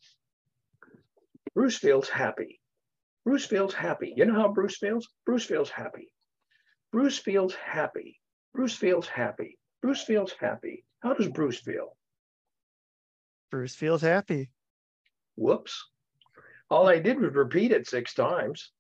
[1.56, 2.60] Bruce feels happy.
[3.24, 4.14] Bruce feels happy.
[4.16, 5.08] You know how Bruce feels?
[5.26, 6.12] Bruce feels happy.
[6.92, 8.20] Bruce feels happy.
[8.56, 9.58] Bruce feels happy.
[9.82, 10.86] Bruce feels happy.
[11.02, 11.98] How does Bruce feel?
[13.52, 14.50] Bruce feels happy.
[15.36, 15.84] Whoops.
[16.70, 18.72] All I did was repeat it six times.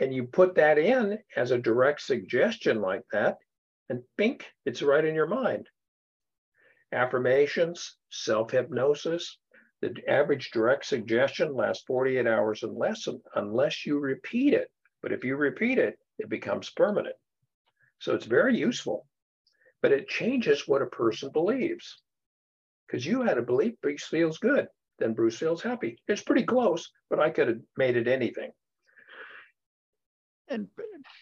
[0.00, 3.36] And you put that in as a direct suggestion like that,
[3.90, 5.68] and bink, it's right in your mind.
[6.90, 9.36] Affirmations, self hypnosis,
[9.82, 14.70] the average direct suggestion lasts 48 hours and less unless you repeat it.
[15.02, 17.16] But if you repeat it, it becomes permanent.
[18.02, 19.06] So it's very useful
[19.82, 22.00] but it changes what a person believes.
[22.86, 25.98] Because you had a belief Bruce feels good, then Bruce feels happy.
[26.08, 28.52] It's pretty close, but I could have made it anything.
[30.48, 30.68] And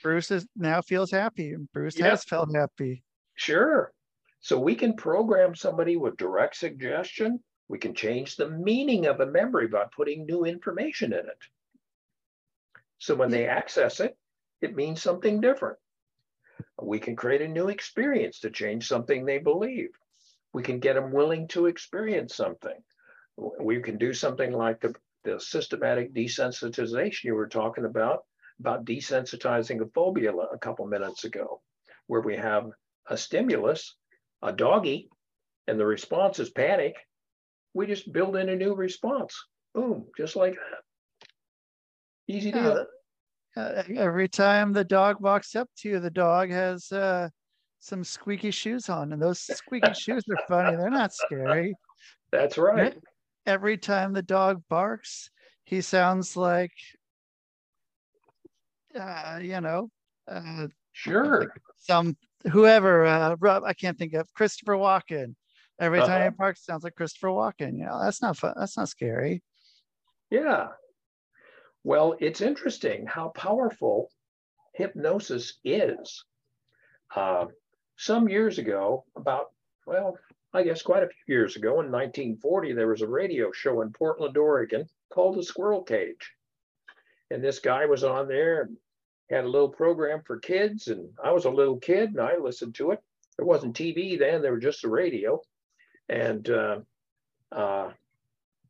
[0.03, 2.11] Bruce is now feels happy, and Bruce yeah.
[2.11, 3.03] has felt happy.
[3.37, 3.93] Sure.
[4.40, 7.40] So we can program somebody with direct suggestion.
[7.69, 11.43] We can change the meaning of a memory by putting new information in it.
[12.99, 14.16] So when they access it,
[14.61, 15.79] it means something different.
[16.83, 19.90] We can create a new experience to change something they believe.
[20.53, 22.77] We can get them willing to experience something.
[23.37, 28.25] We can do something like the, the systematic desensitization you were talking about,
[28.59, 31.62] about desensitizing a phobia a couple minutes ago,
[32.07, 32.71] where we have
[33.07, 33.97] a stimulus,
[34.43, 35.09] a doggy,
[35.66, 36.95] and the response is panic.
[37.75, 39.37] We just build in a new response.
[39.75, 41.29] Boom, just like that.
[42.27, 42.62] Easy oh.
[42.62, 42.87] deal
[43.57, 47.29] uh, every time the dog walks up to you, the dog has uh,
[47.81, 50.77] some squeaky shoes on, and those squeaky shoes are funny.
[50.77, 51.75] They're not scary.
[52.31, 52.97] That's right.
[53.47, 55.31] Every time the dog barks,
[55.65, 56.73] he sounds like,
[58.99, 59.91] uh, you know,
[60.29, 62.17] uh, sure, like some
[62.53, 63.07] whoever.
[63.07, 65.35] Uh, I can't think of Christopher Walken.
[65.81, 66.09] Every uh-huh.
[66.09, 67.79] time he barks, sounds like Christopher Walken.
[67.79, 68.55] You know, that's not fun.
[68.57, 69.42] That's not scary.
[70.31, 70.69] Yeah,
[71.85, 74.10] well, it's interesting how powerful
[74.74, 76.24] hypnosis is.
[77.14, 77.46] Uh,
[77.96, 79.52] some years ago, about,
[79.87, 80.18] well,
[80.52, 83.92] I guess quite a few years ago, in 1940, there was a radio show in
[83.92, 86.33] Portland, Oregon called The Squirrel Cage.
[87.31, 88.76] And this guy was on there and
[89.31, 90.88] had a little program for kids.
[90.88, 93.00] And I was a little kid and I listened to it.
[93.37, 95.40] There wasn't TV then, there was just the radio.
[96.08, 96.81] And uh,
[97.52, 97.90] uh,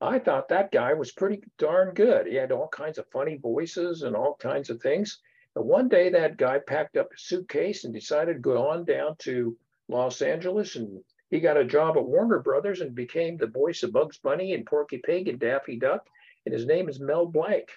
[0.00, 2.26] I thought that guy was pretty darn good.
[2.26, 5.20] He had all kinds of funny voices and all kinds of things.
[5.54, 9.16] And one day that guy packed up a suitcase and decided to go on down
[9.20, 9.56] to
[9.88, 13.92] Los Angeles and he got a job at Warner Brothers and became the voice of
[13.92, 16.06] Bugs Bunny and Porky Pig and Daffy Duck.
[16.44, 17.68] And his name is Mel Blanc.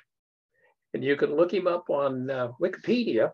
[0.93, 3.33] And you can look him up on uh, Wikipedia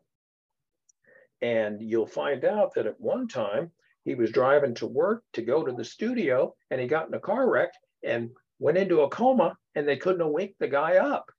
[1.42, 3.72] and you'll find out that at one time
[4.04, 7.20] he was driving to work to go to the studio and he got in a
[7.20, 7.72] car wreck
[8.04, 11.32] and went into a coma and they couldn't wake the guy up.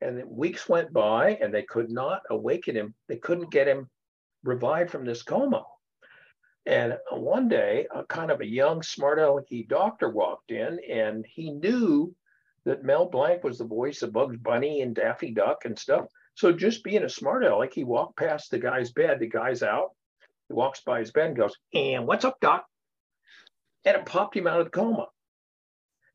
[0.00, 2.94] And weeks went by and they could not awaken him.
[3.08, 3.88] They couldn't get him
[4.44, 5.64] revived from this coma.
[6.66, 11.50] And one day, a kind of a young, smart alecky doctor walked in and he
[11.50, 12.14] knew
[12.64, 16.06] that Mel Blanc was the voice of Bugs Bunny and Daffy Duck and stuff.
[16.34, 19.18] So just being a smart aleck, he walked past the guy's bed.
[19.18, 19.90] The guy's out.
[20.48, 22.64] He walks by his bed and goes, and what's up, doc?
[23.84, 25.06] And it popped him out of the coma.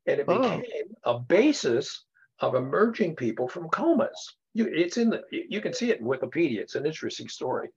[0.06, 0.58] And it oh.
[0.58, 2.04] became a basis
[2.40, 4.34] of emerging people from comas.
[4.52, 6.58] You, it's in the, you can see it in Wikipedia.
[6.60, 7.68] It's an interesting story.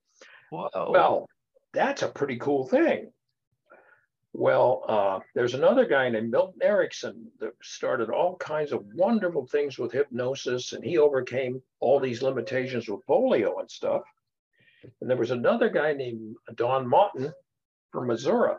[0.52, 0.92] Whoa.
[0.92, 1.30] Well,
[1.74, 3.12] that's a pretty cool thing.
[4.34, 9.80] Well, uh, there's another guy named Milton Erickson that started all kinds of wonderful things
[9.80, 14.04] with hypnosis, and he overcame all these limitations with polio and stuff.
[15.02, 17.34] And there was another guy named Don Mottin
[17.92, 18.56] from Missouri.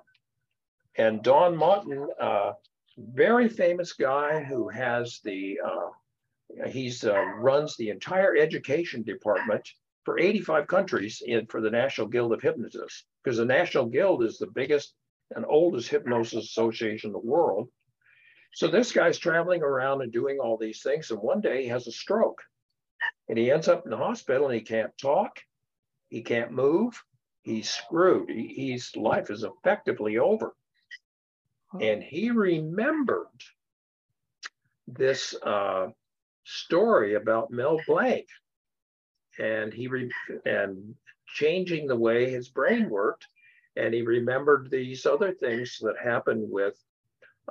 [0.97, 2.53] And Don Mottin, uh,
[2.99, 9.69] very famous guy who has the, uh, he's uh, runs the entire education department
[10.05, 14.39] for 85 countries in, for the National Guild of Hypnotists, because the National Guild is
[14.39, 14.95] the biggest
[15.35, 17.69] and oldest hypnosis association in the world.
[18.55, 21.11] So this guy's traveling around and doing all these things.
[21.11, 22.41] And one day he has a stroke
[23.29, 25.39] and he ends up in the hospital and he can't talk,
[26.09, 27.01] he can't move,
[27.43, 28.31] he's screwed.
[28.31, 30.55] He, his life is effectively over.
[31.81, 33.27] And he remembered
[34.87, 35.89] this uh,
[36.45, 38.27] story about Mel Blanc
[39.39, 40.11] and he re-
[40.47, 40.95] and
[41.27, 43.27] changing the way his brain worked
[43.77, 46.75] and he remembered these other things that happened with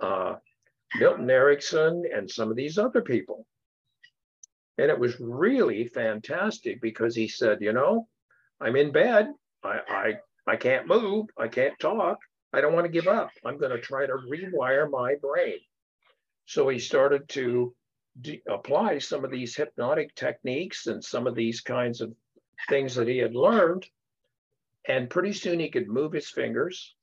[0.01, 0.35] uh,
[0.99, 3.45] Milton Erickson and some of these other people.
[4.77, 8.07] And it was really fantastic because he said, you know,
[8.59, 9.29] I'm in bed.
[9.63, 10.13] I, I,
[10.51, 11.27] I can't move.
[11.37, 12.19] I can't talk.
[12.53, 13.31] I don't want to give up.
[13.45, 15.59] I'm going to try to rewire my brain.
[16.45, 17.75] So he started to
[18.21, 22.13] de- apply some of these hypnotic techniques and some of these kinds of
[22.69, 23.85] things that he had learned
[24.87, 26.95] and pretty soon he could move his fingers,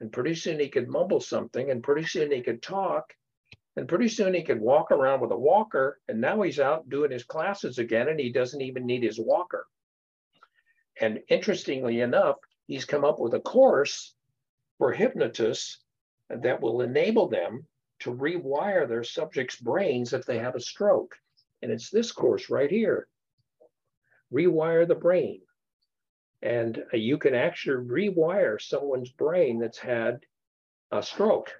[0.00, 3.12] and pretty soon he could mumble something, and pretty soon he could talk,
[3.76, 6.00] and pretty soon he could walk around with a walker.
[6.08, 9.66] And now he's out doing his classes again, and he doesn't even need his walker.
[11.00, 12.36] And interestingly enough,
[12.68, 14.14] he's come up with a course
[14.82, 15.78] for hypnotists
[16.28, 17.64] that will enable them
[18.00, 21.14] to rewire their subjects' brains if they have a stroke.
[21.62, 23.06] And it's this course right here
[24.34, 25.42] Rewire the Brain.
[26.42, 30.18] And uh, you can actually rewire someone's brain that's had
[30.90, 31.52] a stroke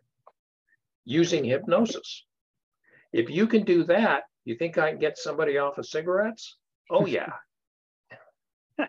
[1.04, 2.24] using hypnosis.
[3.12, 6.56] If you can do that, you think I can get somebody off of cigarettes?
[6.90, 7.34] Oh, yeah.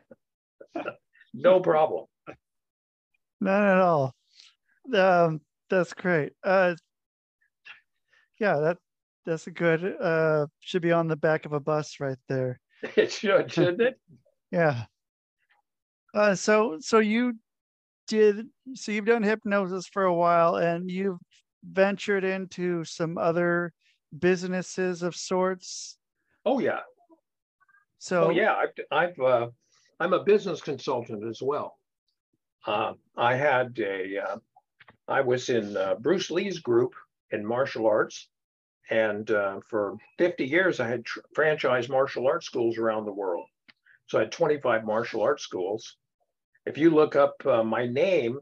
[1.36, 2.08] no problem.
[3.40, 4.16] Not at all.
[4.94, 6.34] Um, that's great.
[6.44, 6.76] Uh,
[8.40, 8.78] yeah, that
[9.26, 9.96] that's a good.
[10.00, 12.60] Uh, should be on the back of a bus right there.
[12.98, 14.00] It should, shouldn't it?
[14.52, 14.84] yeah.
[16.14, 17.34] Uh, so so you
[18.08, 21.18] did so you've done hypnosis for a while and you've
[21.64, 23.72] ventured into some other
[24.20, 25.98] businesses of sorts.
[26.46, 26.82] Oh yeah.
[28.00, 29.48] So oh, yeah, I've I've uh,
[30.00, 31.78] I'm a business consultant as well.
[32.68, 34.38] Uh, I had a uh,
[35.08, 36.94] I was in uh, Bruce Lee's group
[37.32, 38.28] in martial arts,
[38.90, 43.46] and uh, for 50 years I had tr- franchised martial arts schools around the world.
[44.08, 45.98] So I had 25 martial arts schools,
[46.66, 48.40] if you look up uh, my name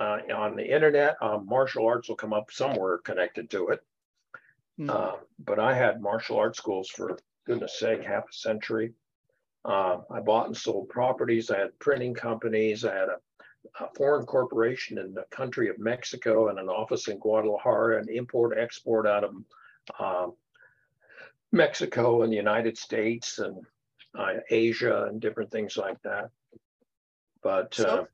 [0.00, 3.80] uh, on the internet, um, martial arts will come up somewhere connected to it.
[4.78, 4.90] Mm.
[4.90, 7.16] Uh, but I had martial arts schools for
[7.46, 8.92] goodness sake, half a century.
[9.64, 11.50] Uh, I bought and sold properties.
[11.50, 12.84] I had printing companies.
[12.84, 13.16] I had a,
[13.80, 18.56] a, foreign corporation in the country of Mexico and an office in Guadalajara and import
[18.58, 19.34] export out of
[19.98, 20.34] um,
[21.52, 23.64] Mexico and the United States and
[24.18, 26.30] uh, Asia and different things like that.
[27.42, 28.04] But uh,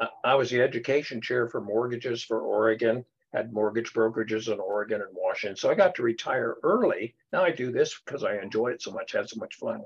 [0.00, 5.00] I, I was the education chair for mortgages for Oregon, had mortgage brokerages in Oregon
[5.00, 5.56] and Washington.
[5.56, 7.14] So I got to retire early.
[7.32, 9.82] Now I do this because I enjoy it so much, had so much fun.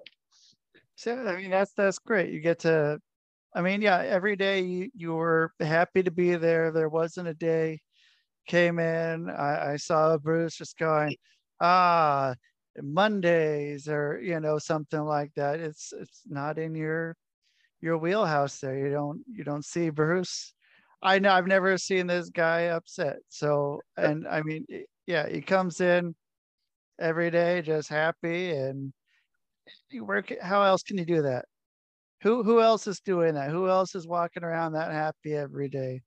[0.96, 2.30] So I mean that's that's great.
[2.30, 3.00] You get to
[3.54, 6.70] I mean, yeah, every day you, you were happy to be there.
[6.70, 7.80] There wasn't a day
[8.48, 9.30] came in.
[9.30, 11.16] I, I saw Bruce just going,
[11.60, 12.34] ah,
[12.82, 15.60] Mondays or you know, something like that.
[15.60, 17.16] It's it's not in your
[17.80, 18.78] your wheelhouse there.
[18.78, 20.54] You don't you don't see Bruce
[21.02, 23.18] I know I've never seen this guy upset.
[23.30, 24.66] So, and I mean,
[25.06, 26.14] yeah, he comes in
[27.00, 28.92] every day just happy and
[29.90, 30.32] you work.
[30.42, 31.44] How else can you do that?
[32.22, 33.50] Who who else is doing that?
[33.50, 36.02] Who else is walking around that happy every day?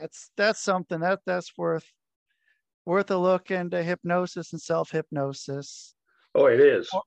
[0.00, 1.86] That's that's something that that's worth
[2.84, 5.94] worth a look into hypnosis and self hypnosis.
[6.34, 6.88] Oh, it is.
[6.92, 7.02] Or,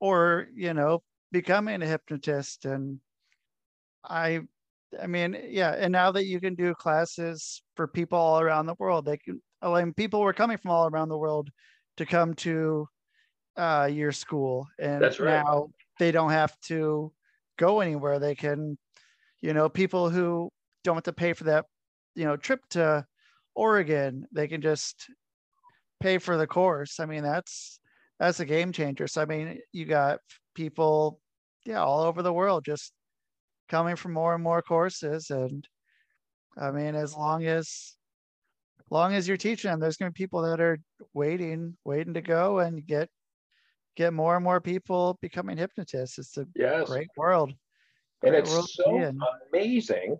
[0.00, 3.00] or you know, becoming a hypnotist and
[4.02, 4.40] I
[5.00, 8.76] I mean, yeah, and now that you can do classes for people all around the
[8.78, 9.42] world, they can.
[9.60, 11.50] I mean, people were coming from all around the world
[11.98, 12.88] to come to
[13.56, 15.42] uh, your school, and That's right.
[15.44, 15.68] now
[15.98, 17.12] they don't have to
[17.58, 18.18] go anywhere.
[18.18, 18.78] They can,
[19.40, 20.50] you know, people who
[20.84, 21.66] don't have to pay for that,
[22.14, 23.04] you know, trip to
[23.54, 25.10] Oregon, they can just
[26.00, 27.00] pay for the course.
[27.00, 27.80] I mean, that's
[28.18, 29.06] that's a game changer.
[29.06, 30.20] So I mean, you got
[30.54, 31.20] people,
[31.64, 32.92] yeah, all over the world just
[33.68, 35.66] coming for more and more courses and
[36.58, 37.94] i mean as long as
[38.90, 40.78] long as you're teaching them there's going to be people that are
[41.14, 43.08] waiting waiting to go and get
[43.98, 46.18] get more and more people becoming hypnotists.
[46.18, 46.88] It's a yes.
[46.88, 47.52] great world.
[48.22, 49.12] And it's so
[49.52, 50.18] amazing.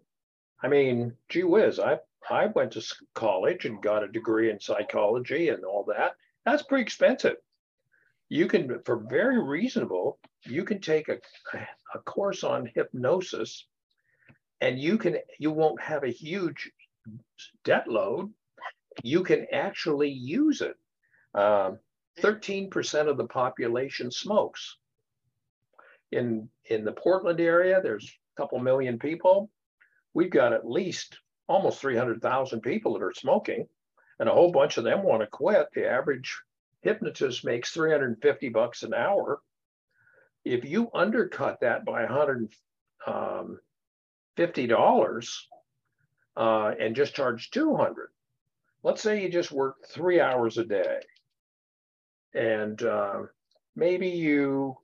[0.62, 1.98] I mean gee whiz i
[2.28, 2.82] i went to
[3.14, 6.12] college and got a degree in psychology and all that.
[6.44, 7.36] That's pretty expensive.
[8.28, 11.18] You can for very reasonable you can take a,
[11.94, 13.66] a course on hypnosis
[14.60, 16.72] and you can you won't have a huge
[17.64, 18.32] debt load.
[19.04, 20.76] You can actually use it.
[21.34, 21.78] Um,
[22.22, 24.76] 13% of the population smokes.
[26.10, 29.50] In in the portland area there's a couple million people.
[30.14, 33.68] We've got at least almost 300000 people that are smoking
[34.18, 35.68] and a whole bunch of them want to quit.
[35.74, 36.40] The average
[36.80, 39.40] hypnotist makes 350 bucks an hour.
[40.44, 45.48] If you undercut that by 150 um, dollars
[46.36, 48.08] uh, and just charge 200
[48.82, 51.00] let's say you just work three hours a day
[52.34, 53.22] and uh,
[53.76, 54.76] maybe you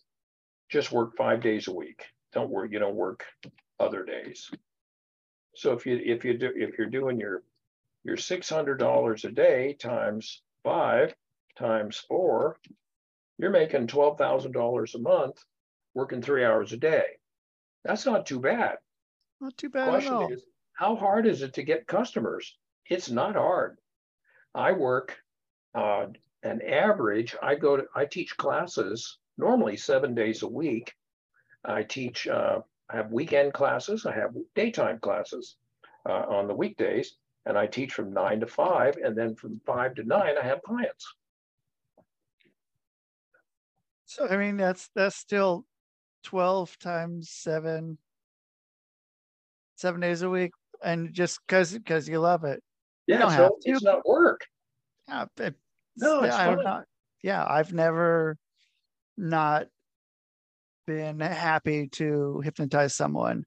[0.70, 3.24] just work five days a week don't work you don't work
[3.78, 4.50] other days
[5.54, 7.42] so if you if you do if you're doing your
[8.04, 11.14] your $600 a day times five
[11.56, 12.58] times four
[13.38, 15.44] you're making $12,000 a month
[15.94, 17.04] working three hours a day.
[17.84, 18.76] That's not too bad.
[19.40, 20.32] Not too bad Question at all.
[20.32, 22.56] Is, how hard is it to get customers?
[22.88, 23.78] It's not hard.
[24.54, 25.16] I work
[25.74, 26.06] uh,
[26.44, 27.34] an average.
[27.42, 30.94] I go to I teach classes normally seven days a week.
[31.64, 32.28] I teach.
[32.28, 34.06] Uh, I have weekend classes.
[34.06, 35.56] I have daytime classes
[36.06, 37.16] uh, on the weekdays,
[37.46, 40.62] and I teach from nine to five, and then from five to nine I have
[40.62, 41.14] clients.
[44.04, 45.64] So I mean that's that's still
[46.24, 47.98] 12 times seven,
[49.76, 50.52] seven days a week.
[50.82, 52.62] And just because because you love it.
[53.06, 53.70] Yeah, don't have to.
[53.70, 54.42] it's not work.
[55.08, 55.26] Yeah,
[55.96, 56.84] no, it's yeah, not,
[57.22, 58.36] yeah, I've never
[59.16, 59.66] not
[60.86, 63.44] been happy to hypnotize someone.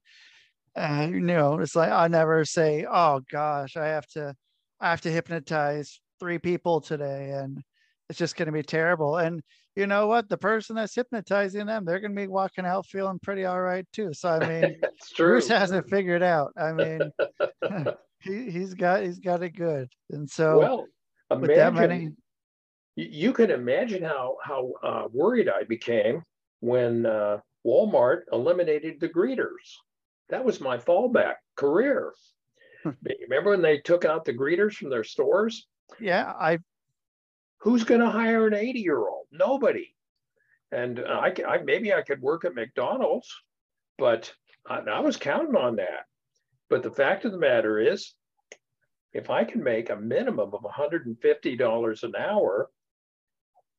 [0.74, 4.34] And you know, it's like I never say, "Oh gosh, I have to,
[4.80, 7.62] I have to hypnotize three people today," and
[8.08, 9.16] it's just going to be terrible.
[9.16, 9.42] And
[9.76, 10.28] you know what?
[10.28, 13.86] The person that's hypnotizing them, they're going to be walking out feeling pretty all right
[13.92, 14.12] too.
[14.12, 14.80] So I mean,
[15.16, 16.52] Bruce hasn't figured out.
[16.56, 17.12] I mean,
[18.20, 19.88] he, he's got he's got it good.
[20.10, 20.86] And so, well,
[21.30, 22.10] imagine, that many,
[22.98, 26.24] you can imagine how how uh, worried I became
[26.60, 29.76] when uh, Walmart eliminated the greeters.
[30.30, 32.12] That was my fallback career.
[32.84, 35.66] Remember when they took out the greeters from their stores?
[36.00, 36.58] Yeah, I
[37.58, 39.26] Who's going to hire an 80 year old?
[39.30, 39.94] Nobody.
[40.70, 43.32] And I, I, maybe I could work at McDonald's,
[43.96, 44.32] but
[44.68, 46.04] I, I was counting on that.
[46.68, 48.12] But the fact of the matter is,
[49.12, 52.70] if I can make a minimum of $150 an hour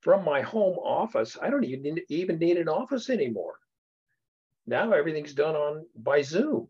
[0.02, 3.56] from my home office, I don't even, even need an office anymore.
[4.66, 6.68] Now everything's done on by Zoom.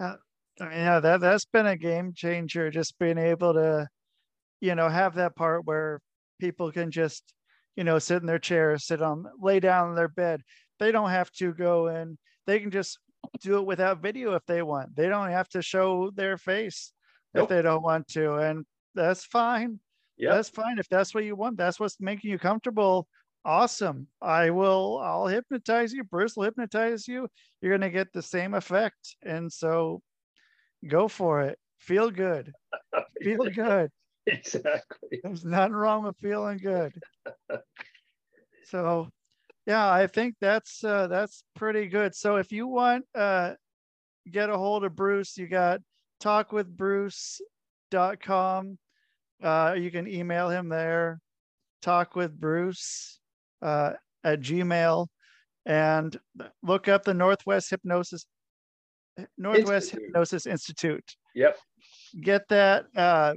[0.00, 0.16] Uh,
[0.60, 2.70] yeah, that that's been a game changer.
[2.70, 3.88] Just being able to
[4.60, 6.00] you know, have that part where
[6.40, 7.22] people can just,
[7.76, 10.42] you know, sit in their chair, sit on, lay down in their bed.
[10.78, 12.18] They don't have to go in.
[12.46, 12.98] They can just
[13.40, 14.94] do it without video if they want.
[14.96, 16.92] They don't have to show their face
[17.34, 17.44] nope.
[17.44, 18.64] if they don't want to, and
[18.94, 19.80] that's fine.
[20.16, 21.56] Yeah, that's fine if that's what you want.
[21.56, 23.06] That's what's making you comfortable.
[23.44, 24.08] Awesome.
[24.20, 25.00] I will.
[25.02, 26.04] I'll hypnotize you.
[26.04, 27.28] Bruce will hypnotize you.
[27.60, 30.02] You're gonna get the same effect, and so
[30.86, 31.58] go for it.
[31.78, 32.52] Feel good.
[33.22, 33.90] Feel good.
[34.26, 35.20] exactly.
[35.22, 36.92] There's nothing wrong with feeling good.
[38.64, 39.08] so,
[39.66, 42.14] yeah, I think that's uh, that's pretty good.
[42.14, 43.54] So, if you want uh,
[44.30, 45.80] get a hold of Bruce, you got
[46.22, 48.78] talkwithbruce.com.
[49.42, 51.20] Uh, you can email him there,
[51.82, 53.18] talk with Bruce
[53.62, 53.92] uh,
[54.24, 55.08] at Gmail,
[55.66, 56.18] and
[56.62, 58.26] look up the Northwest Hypnosis
[59.38, 60.02] Northwest Institute.
[60.06, 61.16] Hypnosis Institute.
[61.34, 61.58] Yep.
[62.20, 62.86] Get that.
[62.94, 63.34] Uh,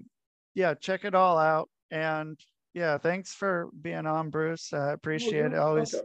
[0.53, 1.69] yeah, check it all out.
[1.91, 2.39] And
[2.73, 4.73] yeah, thanks for being on, Bruce.
[4.73, 5.55] I appreciate it.
[5.55, 5.95] Always,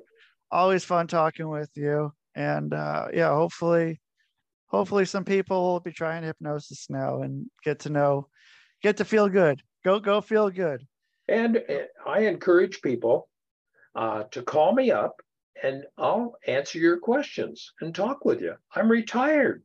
[0.51, 2.12] always fun talking with you.
[2.34, 4.01] And uh, yeah, hopefully,
[4.66, 8.28] hopefully some people will be trying hypnosis now and get to know,
[8.82, 9.61] get to feel good.
[9.85, 10.87] Go, go, feel good.
[11.28, 11.62] And
[12.07, 13.28] I encourage people
[13.95, 15.20] uh, to call me up
[15.62, 18.55] and I'll answer your questions and talk with you.
[18.74, 19.62] I'm retired,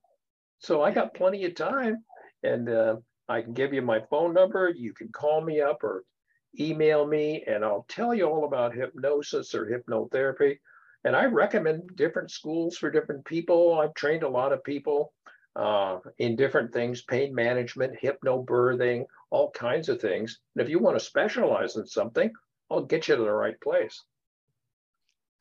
[0.60, 2.04] so I got plenty of time,
[2.44, 2.98] and uh,
[3.28, 4.70] I can give you my phone number.
[4.70, 6.04] You can call me up or
[6.60, 10.60] email me, and I'll tell you all about hypnosis or hypnotherapy.
[11.06, 13.80] And I recommend different schools for different people.
[13.80, 15.14] I've trained a lot of people
[15.56, 20.40] uh, in different things pain management, hypnobirthing, all kinds of things.
[20.56, 22.32] And if you want to specialize in something,
[22.72, 24.04] I'll get you to the right place.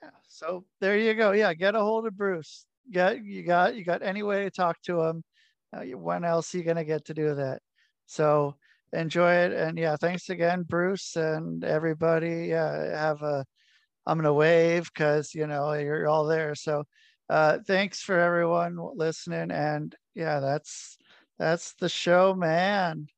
[0.03, 1.33] Yeah, so there you go.
[1.33, 2.67] Yeah, get a hold of Bruce.
[2.91, 5.23] Get you got you got any way to talk to him.
[5.77, 7.61] Uh, when else are you gonna get to do that?
[8.07, 8.55] So
[8.93, 12.47] enjoy it, and yeah, thanks again, Bruce, and everybody.
[12.49, 13.45] Yeah, have a.
[14.07, 16.55] I'm gonna wave because you know you're all there.
[16.55, 16.85] So
[17.29, 20.97] uh, thanks for everyone listening, and yeah, that's
[21.39, 23.09] that's the show, man.